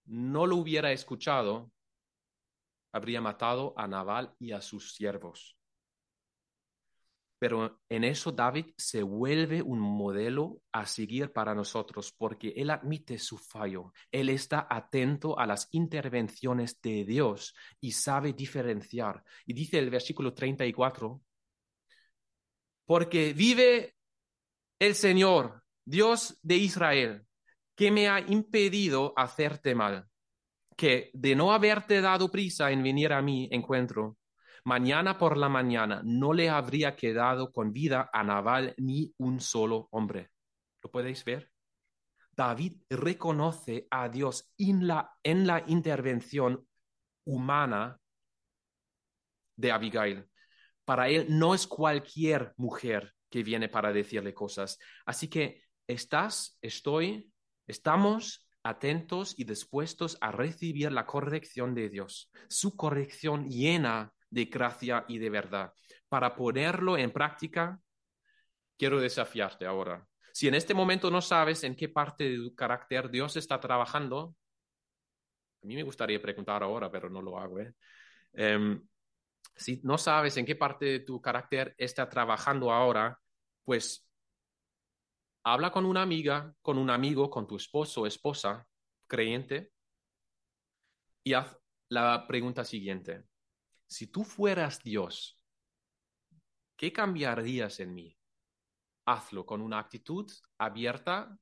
no 0.04 0.46
lo 0.46 0.56
hubiera 0.56 0.92
escuchado, 0.92 1.70
habría 2.92 3.20
matado 3.20 3.74
a 3.76 3.88
Naval 3.88 4.34
y 4.38 4.52
a 4.52 4.60
sus 4.60 4.94
siervos. 4.94 5.56
Pero 7.44 7.82
en 7.90 8.04
eso 8.04 8.32
David 8.32 8.68
se 8.74 9.02
vuelve 9.02 9.60
un 9.60 9.78
modelo 9.78 10.62
a 10.72 10.86
seguir 10.86 11.30
para 11.30 11.54
nosotros 11.54 12.10
porque 12.16 12.54
él 12.56 12.70
admite 12.70 13.18
su 13.18 13.36
fallo, 13.36 13.92
él 14.10 14.30
está 14.30 14.66
atento 14.70 15.38
a 15.38 15.44
las 15.44 15.68
intervenciones 15.72 16.80
de 16.80 17.04
Dios 17.04 17.54
y 17.82 17.92
sabe 17.92 18.32
diferenciar. 18.32 19.22
Y 19.44 19.52
dice 19.52 19.78
el 19.78 19.90
versículo 19.90 20.32
34, 20.32 21.20
porque 22.86 23.34
vive 23.34 23.94
el 24.78 24.94
Señor, 24.94 25.64
Dios 25.84 26.38
de 26.40 26.56
Israel, 26.56 27.26
que 27.76 27.90
me 27.90 28.08
ha 28.08 28.20
impedido 28.20 29.12
hacerte 29.18 29.74
mal, 29.74 30.08
que 30.78 31.10
de 31.12 31.36
no 31.36 31.52
haberte 31.52 32.00
dado 32.00 32.30
prisa 32.30 32.70
en 32.70 32.82
venir 32.82 33.12
a 33.12 33.20
mi 33.20 33.50
encuentro, 33.52 34.16
mañana 34.64 35.18
por 35.18 35.36
la 35.36 35.48
mañana 35.48 36.02
no 36.04 36.32
le 36.32 36.48
habría 36.48 36.96
quedado 36.96 37.52
con 37.52 37.72
vida 37.72 38.10
a 38.12 38.24
Naval 38.24 38.74
ni 38.78 39.14
un 39.18 39.40
solo 39.40 39.88
hombre. 39.90 40.30
¿Lo 40.82 40.90
podéis 40.90 41.24
ver? 41.24 41.50
David 42.32 42.82
reconoce 42.90 43.86
a 43.90 44.08
Dios 44.08 44.52
en 44.58 44.86
la, 44.86 45.16
en 45.22 45.46
la 45.46 45.62
intervención 45.66 46.66
humana 47.24 48.00
de 49.56 49.70
Abigail. 49.70 50.26
Para 50.84 51.08
él 51.08 51.26
no 51.28 51.54
es 51.54 51.66
cualquier 51.66 52.52
mujer 52.56 53.14
que 53.30 53.42
viene 53.42 53.68
para 53.68 53.92
decirle 53.92 54.34
cosas. 54.34 54.78
Así 55.06 55.28
que 55.28 55.62
estás, 55.86 56.58
estoy, 56.60 57.32
estamos 57.66 58.48
atentos 58.62 59.34
y 59.38 59.44
dispuestos 59.44 60.16
a 60.20 60.32
recibir 60.32 60.90
la 60.90 61.06
corrección 61.06 61.74
de 61.74 61.88
Dios. 61.88 62.30
Su 62.48 62.76
corrección 62.76 63.48
llena 63.48 64.13
de 64.34 64.46
gracia 64.46 65.04
y 65.06 65.18
de 65.18 65.30
verdad. 65.30 65.72
Para 66.08 66.34
ponerlo 66.34 66.98
en 66.98 67.12
práctica, 67.12 67.80
quiero 68.76 69.00
desafiarte 69.00 69.64
ahora. 69.64 70.06
Si 70.32 70.48
en 70.48 70.56
este 70.56 70.74
momento 70.74 71.10
no 71.10 71.20
sabes 71.20 71.62
en 71.62 71.76
qué 71.76 71.88
parte 71.88 72.24
de 72.28 72.36
tu 72.36 72.54
carácter 72.56 73.08
Dios 73.08 73.36
está 73.36 73.60
trabajando, 73.60 74.34
a 75.62 75.66
mí 75.66 75.76
me 75.76 75.84
gustaría 75.84 76.20
preguntar 76.20 76.64
ahora, 76.64 76.90
pero 76.90 77.08
no 77.08 77.22
lo 77.22 77.38
hago. 77.38 77.60
¿eh? 77.60 77.74
Um, 78.32 78.84
si 79.54 79.80
no 79.84 79.96
sabes 79.96 80.36
en 80.36 80.44
qué 80.44 80.56
parte 80.56 80.86
de 80.86 81.00
tu 81.00 81.20
carácter 81.20 81.74
está 81.78 82.08
trabajando 82.08 82.72
ahora, 82.72 83.16
pues 83.64 84.10
habla 85.44 85.70
con 85.70 85.86
una 85.86 86.02
amiga, 86.02 86.52
con 86.60 86.76
un 86.76 86.90
amigo, 86.90 87.30
con 87.30 87.46
tu 87.46 87.54
esposo 87.54 88.02
o 88.02 88.06
esposa 88.08 88.66
creyente 89.06 89.70
y 91.22 91.34
haz 91.34 91.56
la 91.88 92.26
pregunta 92.26 92.64
siguiente. 92.64 93.24
Si 93.94 94.08
tú 94.08 94.24
fueras 94.24 94.82
Dios, 94.82 95.40
¿qué 96.76 96.92
cambiarías 96.92 97.78
en 97.78 97.94
mí? 97.94 98.18
Hazlo 99.04 99.46
con 99.46 99.60
una 99.60 99.78
actitud 99.78 100.28
abierta 100.58 101.38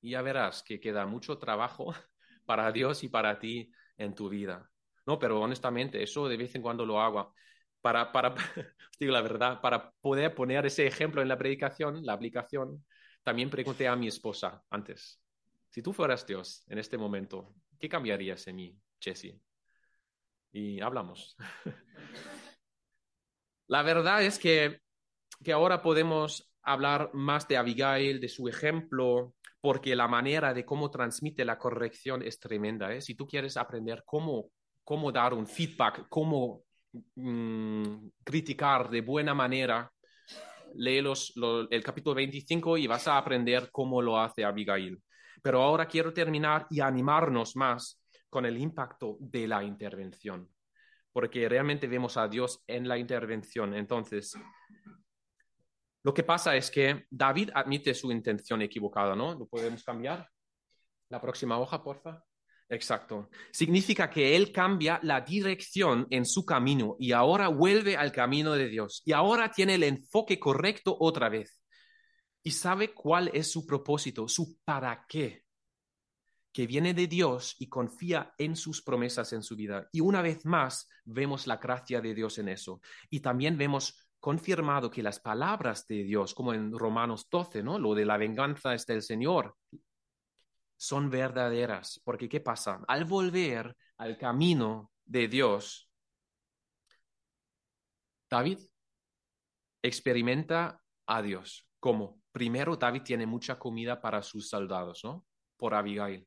y 0.00 0.10
ya 0.10 0.22
verás 0.22 0.64
que 0.64 0.80
queda 0.80 1.06
mucho 1.06 1.38
trabajo 1.38 1.94
para 2.46 2.72
Dios 2.72 3.04
y 3.04 3.08
para 3.08 3.38
ti 3.38 3.70
en 3.96 4.12
tu 4.12 4.28
vida. 4.28 4.68
No, 5.06 5.20
pero 5.20 5.40
honestamente, 5.40 6.02
eso 6.02 6.26
de 6.26 6.36
vez 6.36 6.52
en 6.56 6.62
cuando 6.62 6.84
lo 6.84 7.00
hago. 7.00 7.32
Para, 7.80 8.10
para, 8.10 8.34
digo 8.98 9.12
la 9.12 9.22
verdad, 9.22 9.60
para 9.60 9.92
poder 10.00 10.34
poner 10.34 10.66
ese 10.66 10.84
ejemplo 10.88 11.22
en 11.22 11.28
la 11.28 11.38
predicación, 11.38 12.04
la 12.04 12.14
aplicación, 12.14 12.84
también 13.22 13.50
pregunté 13.50 13.86
a 13.86 13.94
mi 13.94 14.08
esposa 14.08 14.64
antes, 14.68 15.22
si 15.68 15.80
tú 15.80 15.92
fueras 15.92 16.26
Dios 16.26 16.64
en 16.66 16.78
este 16.78 16.98
momento, 16.98 17.54
¿qué 17.78 17.88
cambiarías 17.88 18.48
en 18.48 18.56
mí, 18.56 18.76
Jesse? 18.98 19.40
Y 20.52 20.80
hablamos. 20.80 21.36
la 23.68 23.82
verdad 23.82 24.22
es 24.22 24.38
que, 24.38 24.80
que 25.42 25.52
ahora 25.52 25.82
podemos 25.82 26.52
hablar 26.62 27.10
más 27.14 27.48
de 27.48 27.56
Abigail, 27.56 28.20
de 28.20 28.28
su 28.28 28.48
ejemplo, 28.48 29.34
porque 29.60 29.96
la 29.96 30.08
manera 30.08 30.52
de 30.52 30.64
cómo 30.64 30.90
transmite 30.90 31.44
la 31.44 31.58
corrección 31.58 32.22
es 32.22 32.38
tremenda. 32.38 32.92
¿eh? 32.92 33.00
Si 33.00 33.14
tú 33.14 33.26
quieres 33.26 33.56
aprender 33.56 34.02
cómo, 34.04 34.50
cómo 34.84 35.10
dar 35.10 35.34
un 35.34 35.46
feedback, 35.46 36.06
cómo 36.08 36.64
mm, 37.14 38.08
criticar 38.24 38.90
de 38.90 39.00
buena 39.00 39.34
manera, 39.34 39.90
lee 40.74 41.00
los, 41.00 41.32
el 41.70 41.82
capítulo 41.82 42.16
25 42.16 42.76
y 42.76 42.86
vas 42.86 43.06
a 43.08 43.18
aprender 43.18 43.70
cómo 43.70 44.02
lo 44.02 44.18
hace 44.18 44.44
Abigail. 44.44 45.00
Pero 45.42 45.62
ahora 45.62 45.86
quiero 45.86 46.12
terminar 46.12 46.66
y 46.70 46.80
animarnos 46.80 47.56
más 47.56 48.01
con 48.32 48.46
el 48.46 48.56
impacto 48.56 49.18
de 49.20 49.46
la 49.46 49.62
intervención, 49.62 50.48
porque 51.12 51.46
realmente 51.50 51.86
vemos 51.86 52.16
a 52.16 52.26
Dios 52.26 52.64
en 52.66 52.88
la 52.88 52.96
intervención. 52.96 53.74
Entonces, 53.74 54.32
lo 56.02 56.14
que 56.14 56.22
pasa 56.22 56.56
es 56.56 56.70
que 56.70 57.04
David 57.10 57.50
admite 57.54 57.92
su 57.92 58.10
intención 58.10 58.62
equivocada, 58.62 59.14
¿no? 59.14 59.34
¿Lo 59.34 59.46
podemos 59.46 59.84
cambiar? 59.84 60.26
La 61.10 61.20
próxima 61.20 61.58
hoja, 61.58 61.82
porfa. 61.84 62.24
Exacto. 62.70 63.28
Significa 63.50 64.08
que 64.08 64.34
él 64.34 64.50
cambia 64.50 64.98
la 65.02 65.20
dirección 65.20 66.06
en 66.08 66.24
su 66.24 66.46
camino 66.46 66.96
y 66.98 67.12
ahora 67.12 67.48
vuelve 67.48 67.98
al 67.98 68.12
camino 68.12 68.54
de 68.54 68.68
Dios 68.68 69.02
y 69.04 69.12
ahora 69.12 69.50
tiene 69.50 69.74
el 69.74 69.82
enfoque 69.82 70.40
correcto 70.40 70.96
otra 70.98 71.28
vez 71.28 71.60
y 72.42 72.52
sabe 72.52 72.94
cuál 72.94 73.30
es 73.34 73.52
su 73.52 73.66
propósito, 73.66 74.26
su 74.26 74.56
para 74.64 75.04
qué, 75.06 75.44
que 76.52 76.66
viene 76.66 76.92
de 76.94 77.06
Dios 77.06 77.56
y 77.58 77.68
confía 77.68 78.34
en 78.36 78.56
sus 78.56 78.82
promesas 78.82 79.32
en 79.32 79.42
su 79.42 79.56
vida. 79.56 79.88
Y 79.90 80.00
una 80.00 80.20
vez 80.20 80.44
más 80.44 80.88
vemos 81.04 81.46
la 81.46 81.56
gracia 81.56 82.00
de 82.00 82.14
Dios 82.14 82.38
en 82.38 82.48
eso. 82.48 82.80
Y 83.08 83.20
también 83.20 83.56
vemos 83.56 84.06
confirmado 84.20 84.90
que 84.90 85.02
las 85.02 85.18
palabras 85.18 85.86
de 85.86 86.04
Dios, 86.04 86.34
como 86.34 86.52
en 86.52 86.78
Romanos 86.78 87.26
12, 87.30 87.62
¿no? 87.62 87.78
Lo 87.78 87.94
de 87.94 88.04
la 88.04 88.18
venganza 88.18 88.74
es 88.74 88.86
del 88.86 89.02
Señor, 89.02 89.56
son 90.76 91.10
verdaderas. 91.10 92.00
Porque 92.04 92.28
¿qué 92.28 92.40
pasa? 92.40 92.80
Al 92.86 93.04
volver 93.04 93.74
al 93.96 94.18
camino 94.18 94.92
de 95.04 95.28
Dios, 95.28 95.90
David 98.28 98.58
experimenta 99.82 100.80
a 101.06 101.22
Dios. 101.22 101.66
como 101.80 102.22
Primero, 102.30 102.76
David 102.76 103.02
tiene 103.02 103.26
mucha 103.26 103.58
comida 103.58 104.00
para 104.00 104.22
sus 104.22 104.48
soldados, 104.48 105.02
¿no? 105.04 105.26
Por 105.58 105.74
Abigail. 105.74 106.26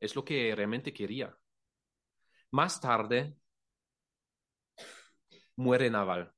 Es 0.00 0.14
lo 0.16 0.24
que 0.24 0.54
realmente 0.54 0.92
quería. 0.92 1.36
Más 2.50 2.80
tarde, 2.80 3.36
muere 5.56 5.90
Naval 5.90 6.32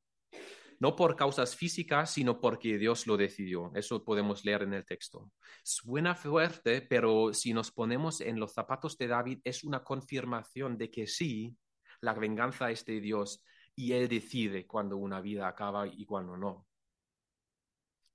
no 0.80 0.96
por 0.96 1.14
causas 1.14 1.54
físicas, 1.54 2.10
sino 2.10 2.40
porque 2.40 2.78
Dios 2.78 3.06
lo 3.06 3.18
decidió. 3.18 3.70
Eso 3.74 4.02
podemos 4.02 4.44
leer 4.46 4.62
en 4.62 4.72
el 4.72 4.86
texto. 4.86 5.30
Suena 5.62 6.14
fuerte, 6.14 6.80
pero 6.80 7.34
si 7.34 7.52
nos 7.52 7.70
ponemos 7.70 8.22
en 8.22 8.40
los 8.40 8.54
zapatos 8.54 8.96
de 8.96 9.06
David, 9.06 9.40
es 9.44 9.62
una 9.62 9.84
confirmación 9.84 10.78
de 10.78 10.90
que 10.90 11.06
sí, 11.06 11.54
la 12.00 12.14
venganza 12.14 12.70
es 12.70 12.84
de 12.86 12.98
Dios 12.98 13.44
y 13.76 13.92
Él 13.92 14.08
decide 14.08 14.66
cuando 14.66 14.96
una 14.96 15.20
vida 15.20 15.46
acaba 15.46 15.86
y 15.86 16.06
cuando 16.06 16.38
no. 16.38 16.66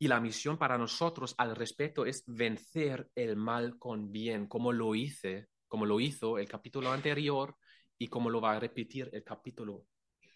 Y 0.05 0.07
la 0.07 0.19
misión 0.19 0.59
para 0.59 0.77
nosotros 0.77 1.33
al 1.35 1.55
respecto 1.55 2.05
es 2.05 2.23
vencer 2.27 3.09
el 3.15 3.35
mal 3.35 3.79
con 3.79 4.11
bien, 4.11 4.45
como 4.45 4.71
lo 4.71 4.93
hice, 4.93 5.47
como 5.67 5.87
lo 5.87 5.99
hizo 5.99 6.37
el 6.37 6.47
capítulo 6.47 6.91
anterior 6.91 7.57
y 7.97 8.07
como 8.07 8.29
lo 8.29 8.39
va 8.39 8.55
a 8.55 8.59
repetir 8.59 9.09
el 9.13 9.23
capítulo 9.23 9.87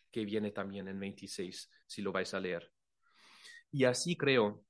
que 0.10 0.26
viene 0.26 0.50
también 0.50 0.88
en 0.88 1.00
26, 1.00 1.70
si 1.86 2.02
lo 2.02 2.12
vais 2.12 2.34
a 2.34 2.40
leer. 2.40 2.74
Y 3.70 3.84
así 3.84 4.18
creo 4.18 4.66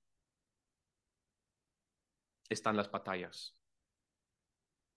están 2.50 2.76
las 2.76 2.92
batallas, 2.92 3.58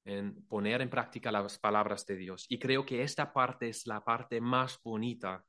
en 0.04 0.44
poner 0.48 0.80
en 0.80 0.90
práctica 0.90 1.30
las 1.30 1.60
palabras 1.60 2.04
de 2.06 2.16
Dios. 2.16 2.46
Y 2.48 2.58
creo 2.58 2.84
que 2.84 3.04
esta 3.04 3.32
parte 3.32 3.68
es 3.68 3.86
la 3.86 4.02
parte 4.02 4.40
más 4.40 4.80
bonita 4.82 5.44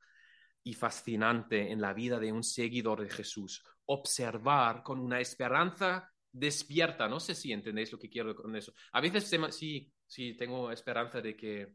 y 0.62 0.74
fascinante 0.74 1.72
en 1.72 1.80
la 1.80 1.92
vida 1.92 2.20
de 2.20 2.30
un 2.30 2.44
seguidor 2.44 3.02
de 3.02 3.10
Jesús. 3.10 3.64
Observar 3.86 4.82
con 4.82 4.98
una 4.98 5.20
esperanza 5.20 6.10
despierta. 6.30 7.08
No 7.08 7.20
sé 7.20 7.34
si 7.34 7.52
entendéis 7.52 7.92
lo 7.92 7.98
que 7.98 8.10
quiero 8.10 8.34
con 8.34 8.54
eso. 8.56 8.72
A 8.92 9.00
veces 9.00 9.30
sí, 9.50 9.92
sí 10.06 10.34
tengo 10.36 10.70
esperanza 10.70 11.20
de 11.20 11.36
que 11.36 11.72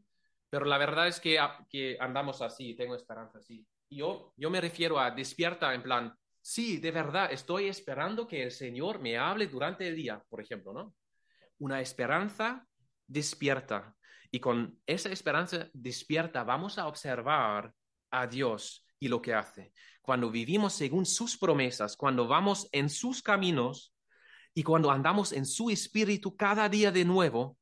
pero 0.50 0.66
la 0.66 0.78
verdad 0.78 1.06
es 1.06 1.20
que, 1.20 1.38
que 1.68 1.96
andamos 2.00 2.42
así, 2.42 2.74
tengo 2.74 2.96
esperanza 2.96 3.38
así. 3.38 3.64
Yo, 3.88 4.34
yo 4.36 4.50
me 4.50 4.60
refiero 4.60 4.98
a 4.98 5.12
despierta 5.12 5.72
en 5.72 5.82
plan, 5.82 6.12
sí, 6.40 6.78
de 6.78 6.90
verdad, 6.90 7.32
estoy 7.32 7.68
esperando 7.68 8.26
que 8.26 8.42
el 8.42 8.50
Señor 8.50 8.98
me 8.98 9.16
hable 9.16 9.46
durante 9.46 9.86
el 9.86 9.94
día, 9.94 10.22
por 10.28 10.40
ejemplo, 10.40 10.72
¿no? 10.72 10.94
Una 11.58 11.80
esperanza 11.80 12.66
despierta. 13.06 13.94
Y 14.32 14.40
con 14.40 14.80
esa 14.86 15.10
esperanza 15.10 15.68
despierta 15.72 16.42
vamos 16.42 16.78
a 16.78 16.88
observar 16.88 17.72
a 18.10 18.26
Dios 18.26 18.84
y 19.00 19.08
lo 19.08 19.20
que 19.20 19.34
hace. 19.34 19.72
Cuando 20.02 20.30
vivimos 20.30 20.74
según 20.74 21.06
sus 21.06 21.36
promesas, 21.36 21.96
cuando 21.96 22.28
vamos 22.28 22.68
en 22.70 22.88
sus 22.88 23.22
caminos 23.22 23.94
y 24.54 24.62
cuando 24.62 24.90
andamos 24.90 25.32
en 25.32 25.46
su 25.46 25.70
espíritu 25.70 26.36
cada 26.36 26.68
día 26.68 26.92
de 26.92 27.04
nuevo, 27.04 27.56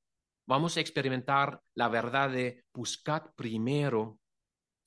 vamos 0.47 0.76
a 0.76 0.80
experimentar 0.80 1.62
la 1.74 1.89
verdad 1.89 2.30
de 2.30 2.64
buscar 2.74 3.32
primero 3.34 4.18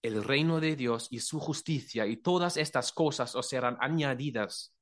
el 0.01 0.23
reino 0.23 0.59
de 0.59 0.75
Dios 0.75 1.07
y 1.09 1.19
su 1.19 1.39
justicia 1.39 2.05
y 2.07 2.17
todas 2.17 2.57
estas 2.57 2.91
cosas 2.91 3.35
os 3.35 3.47
serán 3.47 3.77
añadidas. 3.79 4.75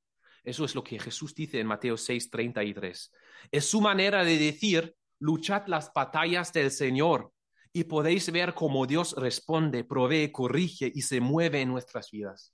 Eso 0.43 0.65
es 0.65 0.73
lo 0.73 0.83
que 0.83 0.97
Jesús 0.97 1.35
dice 1.35 1.59
en 1.59 1.67
Mateo 1.67 1.97
6, 1.97 2.29
33. 2.29 3.11
Es 3.51 3.65
su 3.69 3.81
manera 3.81 4.23
de 4.23 4.37
decir, 4.37 4.95
luchad 5.19 5.67
las 5.67 5.91
batallas 5.93 6.53
del 6.53 6.71
Señor 6.71 7.33
y 7.79 7.85
podéis 7.85 8.29
ver 8.29 8.53
cómo 8.53 8.85
Dios 8.85 9.15
responde, 9.17 9.85
provee, 9.85 10.33
corrige 10.33 10.91
y 10.93 11.01
se 11.01 11.21
mueve 11.21 11.61
en 11.61 11.69
nuestras 11.69 12.11
vidas. 12.11 12.53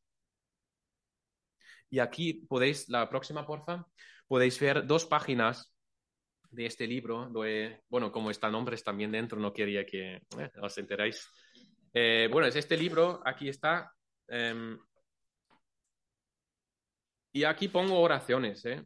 Y 1.89 1.97
aquí 1.97 2.45
podéis, 2.47 2.87
la 2.89 3.09
próxima, 3.09 3.43
porfa, 3.43 3.87
podéis 4.27 4.59
ver 4.59 4.85
dos 4.85 5.07
páginas 5.07 5.75
de 6.51 6.67
este 6.67 6.85
libro, 6.85 7.31
bueno, 7.89 8.11
como 8.11 8.29
están 8.29 8.51
nombres 8.51 8.83
también 8.83 9.11
dentro, 9.11 9.39
no 9.39 9.51
quería 9.51 9.83
que 9.83 10.17
eh, 10.17 10.51
os 10.61 10.77
enteráis. 10.77 11.27
Eh, 11.91 12.29
bueno, 12.31 12.47
es 12.47 12.55
este 12.55 12.77
libro, 12.77 13.19
aquí 13.25 13.49
está. 13.49 13.91
Em, 14.27 14.77
y 17.33 17.43
aquí 17.45 17.67
pongo 17.67 17.99
oraciones, 17.99 18.63
¿eh? 18.65 18.85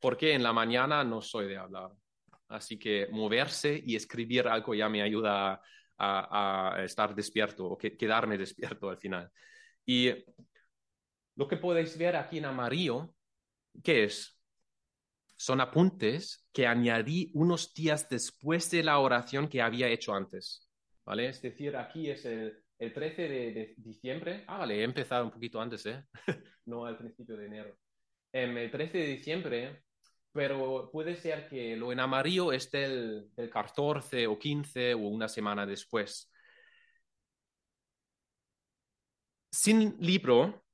porque 0.00 0.34
en 0.34 0.42
la 0.42 0.52
mañana 0.52 1.04
no 1.04 1.22
soy 1.22 1.46
de 1.46 1.56
hablar. 1.56 1.92
Así 2.48 2.78
que 2.78 3.08
moverse 3.10 3.80
y 3.84 3.96
escribir 3.96 4.48
algo 4.48 4.74
ya 4.74 4.88
me 4.88 5.02
ayuda 5.02 5.60
a, 5.98 6.80
estar 6.84 7.14
despierto 7.14 7.66
o 7.66 7.78
que, 7.78 7.96
quedarme 7.96 8.38
despierto 8.38 8.88
al 8.88 8.98
final. 8.98 9.30
Y 9.84 10.12
lo 11.36 11.46
que 11.46 11.56
podéis 11.56 11.96
ver 11.98 12.16
aquí 12.16 12.38
en 12.38 12.46
amarillo, 12.46 13.14
¿qué 13.82 14.04
es? 14.04 14.38
son 15.38 15.60
apuntes 15.60 16.44
que 16.52 16.66
añadí 16.66 17.30
unos 17.32 17.72
días 17.72 18.08
después 18.08 18.70
de 18.70 18.82
la 18.82 18.98
oración 18.98 19.48
que 19.48 19.62
había 19.62 19.88
hecho 19.88 20.12
antes. 20.12 20.68
¿Vale? 21.04 21.28
Es 21.28 21.40
decir, 21.40 21.76
aquí 21.76 22.10
es 22.10 22.24
el, 22.26 22.60
13 22.78 23.22
de, 23.28 23.74
diciembre. 23.78 24.44
Ah, 24.48 24.58
vale, 24.58 24.80
he 24.80 24.82
empezado 24.82 25.24
un 25.24 25.30
poquito 25.30 25.60
antes, 25.60 25.86
¿eh? 25.86 26.04
no 26.66 26.84
al 26.84 26.98
principio 26.98 27.36
de 27.36 27.46
enero. 27.46 27.78
En 28.32 28.58
el 28.58 28.70
13 28.70 28.98
de 28.98 29.06
diciembre, 29.06 29.82
pero 30.32 30.90
puede 30.90 31.16
ser 31.16 31.48
que 31.48 31.76
lo 31.76 31.92
en 31.92 32.00
amarillo 32.00 32.52
esté 32.52 32.84
el, 32.84 33.30
el 33.36 33.50
14 33.50 34.26
o 34.26 34.38
15 34.38 34.94
o 34.94 34.98
una 34.98 35.28
semana 35.28 35.66
después. 35.66 36.30
Sin 39.50 39.96
libro, 39.98 40.64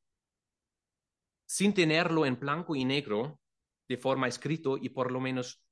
sin 1.46 1.72
tenerlo 1.72 2.26
en 2.26 2.38
blanco 2.38 2.74
y 2.76 2.84
negro, 2.84 3.40
de 3.88 3.96
forma 3.96 4.28
escrito 4.28 4.76
y 4.78 4.90
por 4.90 5.12
lo 5.12 5.20
menos 5.20 5.62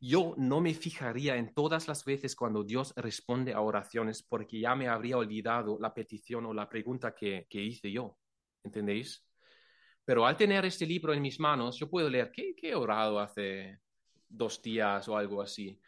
yo 0.00 0.34
no 0.36 0.60
me 0.60 0.74
fijaría 0.74 1.36
en 1.36 1.54
todas 1.54 1.88
las 1.88 2.04
veces 2.04 2.36
cuando 2.36 2.62
Dios 2.62 2.92
responde 2.96 3.54
a 3.54 3.60
oraciones 3.60 4.22
porque 4.22 4.60
ya 4.60 4.74
me 4.74 4.88
habría 4.88 5.16
olvidado 5.16 5.78
la 5.80 5.94
petición 5.94 6.44
o 6.46 6.52
la 6.52 6.68
pregunta 6.68 7.14
que, 7.14 7.46
que 7.48 7.62
hice 7.62 7.90
yo. 7.90 8.18
¿Entendéis? 8.62 9.24
Pero 10.04 10.26
al 10.26 10.36
tener 10.36 10.64
este 10.64 10.86
libro 10.86 11.14
en 11.14 11.22
mis 11.22 11.40
manos, 11.40 11.78
yo 11.78 11.88
puedo 11.88 12.08
leer, 12.10 12.30
¿qué, 12.30 12.54
qué 12.54 12.70
he 12.70 12.74
orado 12.74 13.18
hace 13.18 13.80
dos 14.28 14.60
días 14.60 15.08
o 15.08 15.16
algo 15.16 15.40
así? 15.40 15.80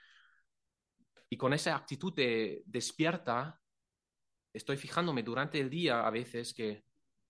Y 1.28 1.36
con 1.36 1.52
esa 1.52 1.76
actitud 1.76 2.14
de 2.14 2.62
despierta, 2.64 3.60
estoy 4.52 4.76
fijándome 4.76 5.22
durante 5.22 5.60
el 5.60 5.68
día 5.68 6.06
a 6.06 6.10
veces 6.10 6.54
que, 6.54 6.84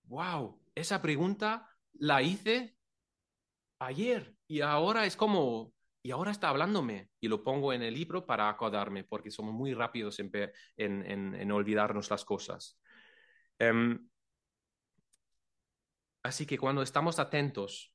wow, 0.04 0.60
esa 0.74 1.02
pregunta 1.02 1.68
la 1.94 2.22
hice 2.22 2.76
ayer 3.78 4.34
y 4.46 4.60
ahora 4.60 5.06
es 5.06 5.16
como, 5.16 5.72
y 6.02 6.10
ahora 6.10 6.30
está 6.30 6.50
hablándome 6.50 7.10
y 7.20 7.28
lo 7.28 7.42
pongo 7.42 7.72
en 7.72 7.82
el 7.82 7.94
libro 7.94 8.24
para 8.26 8.48
acordarme 8.48 9.04
porque 9.04 9.30
somos 9.30 9.54
muy 9.54 9.74
rápidos 9.74 10.18
en, 10.20 10.30
en, 10.76 11.34
en, 11.34 11.52
olvidarnos 11.52 12.10
las 12.10 12.24
cosas. 12.24 12.80
Um, 13.58 14.08
así 16.26 16.46
que 16.46 16.58
cuando 16.58 16.82
estamos 16.82 17.18
atentos 17.18 17.92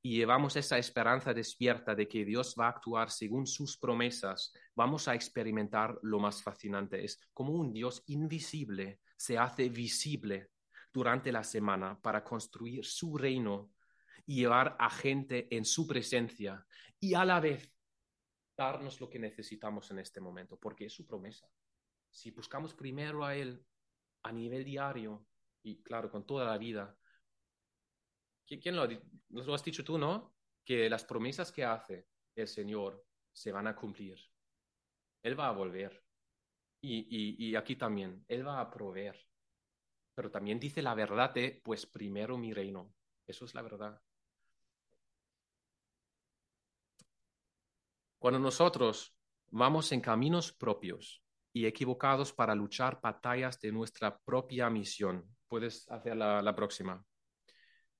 y 0.00 0.16
llevamos 0.16 0.56
esa 0.56 0.78
esperanza 0.78 1.34
despierta 1.34 1.94
de 1.94 2.08
que 2.08 2.24
Dios 2.24 2.54
va 2.58 2.66
a 2.66 2.70
actuar 2.70 3.10
según 3.10 3.46
sus 3.46 3.76
promesas, 3.76 4.52
vamos 4.74 5.08
a 5.08 5.14
experimentar 5.14 5.98
lo 6.02 6.18
más 6.18 6.42
fascinante. 6.42 7.04
Es 7.04 7.20
como 7.32 7.52
un 7.52 7.72
Dios 7.72 8.02
invisible 8.06 9.00
se 9.18 9.36
hace 9.36 9.68
visible 9.68 10.50
durante 10.92 11.32
la 11.32 11.42
semana 11.42 12.00
para 12.00 12.24
construir 12.24 12.84
su 12.84 13.18
reino 13.18 13.72
y 14.24 14.36
llevar 14.36 14.76
a 14.78 14.88
gente 14.88 15.48
en 15.54 15.64
su 15.64 15.86
presencia 15.86 16.64
y 17.00 17.14
a 17.14 17.24
la 17.24 17.40
vez 17.40 17.70
darnos 18.56 19.00
lo 19.00 19.10
que 19.10 19.18
necesitamos 19.18 19.90
en 19.90 19.98
este 19.98 20.20
momento, 20.20 20.56
porque 20.58 20.86
es 20.86 20.92
su 20.92 21.06
promesa. 21.06 21.48
Si 22.10 22.30
buscamos 22.30 22.74
primero 22.74 23.24
a 23.24 23.34
Él 23.34 23.64
a 24.22 24.32
nivel 24.32 24.64
diario 24.64 25.26
y 25.62 25.82
claro, 25.82 26.10
con 26.10 26.26
toda 26.26 26.44
la 26.44 26.58
vida, 26.58 26.96
¿quién 28.46 28.76
lo, 28.76 28.86
lo 29.30 29.54
has 29.54 29.64
dicho 29.64 29.84
tú, 29.84 29.98
no? 29.98 30.34
Que 30.64 30.88
las 30.88 31.04
promesas 31.04 31.52
que 31.52 31.64
hace 31.64 32.08
el 32.34 32.48
Señor 32.48 33.04
se 33.32 33.52
van 33.52 33.66
a 33.66 33.76
cumplir. 33.76 34.18
Él 35.22 35.38
va 35.38 35.48
a 35.48 35.52
volver. 35.52 36.04
Y, 36.80 37.06
y, 37.10 37.48
y 37.48 37.56
aquí 37.56 37.76
también, 37.76 38.24
Él 38.28 38.46
va 38.46 38.60
a 38.60 38.70
proveer. 38.70 39.18
Pero 40.14 40.30
también 40.30 40.60
dice 40.60 40.82
la 40.82 40.94
verdad 40.94 41.34
de, 41.34 41.60
pues 41.64 41.86
primero 41.86 42.38
mi 42.38 42.52
reino. 42.52 42.94
Eso 43.26 43.44
es 43.44 43.54
la 43.54 43.62
verdad. 43.62 44.00
Cuando 48.18 48.40
nosotros 48.40 49.16
vamos 49.50 49.92
en 49.92 50.00
caminos 50.00 50.52
propios 50.52 51.22
y 51.52 51.66
equivocados 51.66 52.32
para 52.32 52.54
luchar 52.54 53.00
batallas 53.00 53.60
de 53.60 53.72
nuestra 53.72 54.18
propia 54.18 54.68
misión, 54.70 55.36
puedes 55.48 55.90
hacer 55.90 56.16
la, 56.16 56.42
la 56.42 56.54
próxima. 56.54 57.04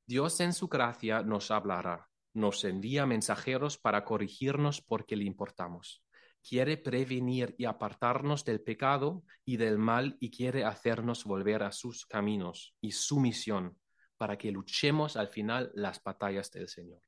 Dios 0.07 0.41
en 0.41 0.53
su 0.53 0.69
gracia 0.69 1.23
nos 1.23 1.51
hablará, 1.51 2.09
nos 2.33 2.65
envía 2.65 3.07
mensajeros 3.07 3.79
para 3.79 4.05
corregirnos 4.05 4.81
porque 4.81 5.17
le 5.17 5.25
importamos. 5.25 6.05
Quiere 6.43 6.77
prevenir 6.77 7.55
y 7.59 7.65
apartarnos 7.65 8.45
del 8.45 8.61
pecado 8.61 9.25
y 9.45 9.57
del 9.57 9.77
mal 9.77 10.17
y 10.21 10.31
quiere 10.31 10.65
hacernos 10.65 11.25
volver 11.25 11.63
a 11.63 11.73
sus 11.73 12.07
caminos 12.07 12.75
y 12.81 12.93
su 12.93 13.21
misión 13.21 13.79
para 14.17 14.39
que 14.39 14.51
luchemos 14.51 15.17
al 15.17 15.29
final 15.29 15.71
las 15.75 16.03
batallas 16.03 16.51
del 16.51 16.69
Señor. 16.69 17.08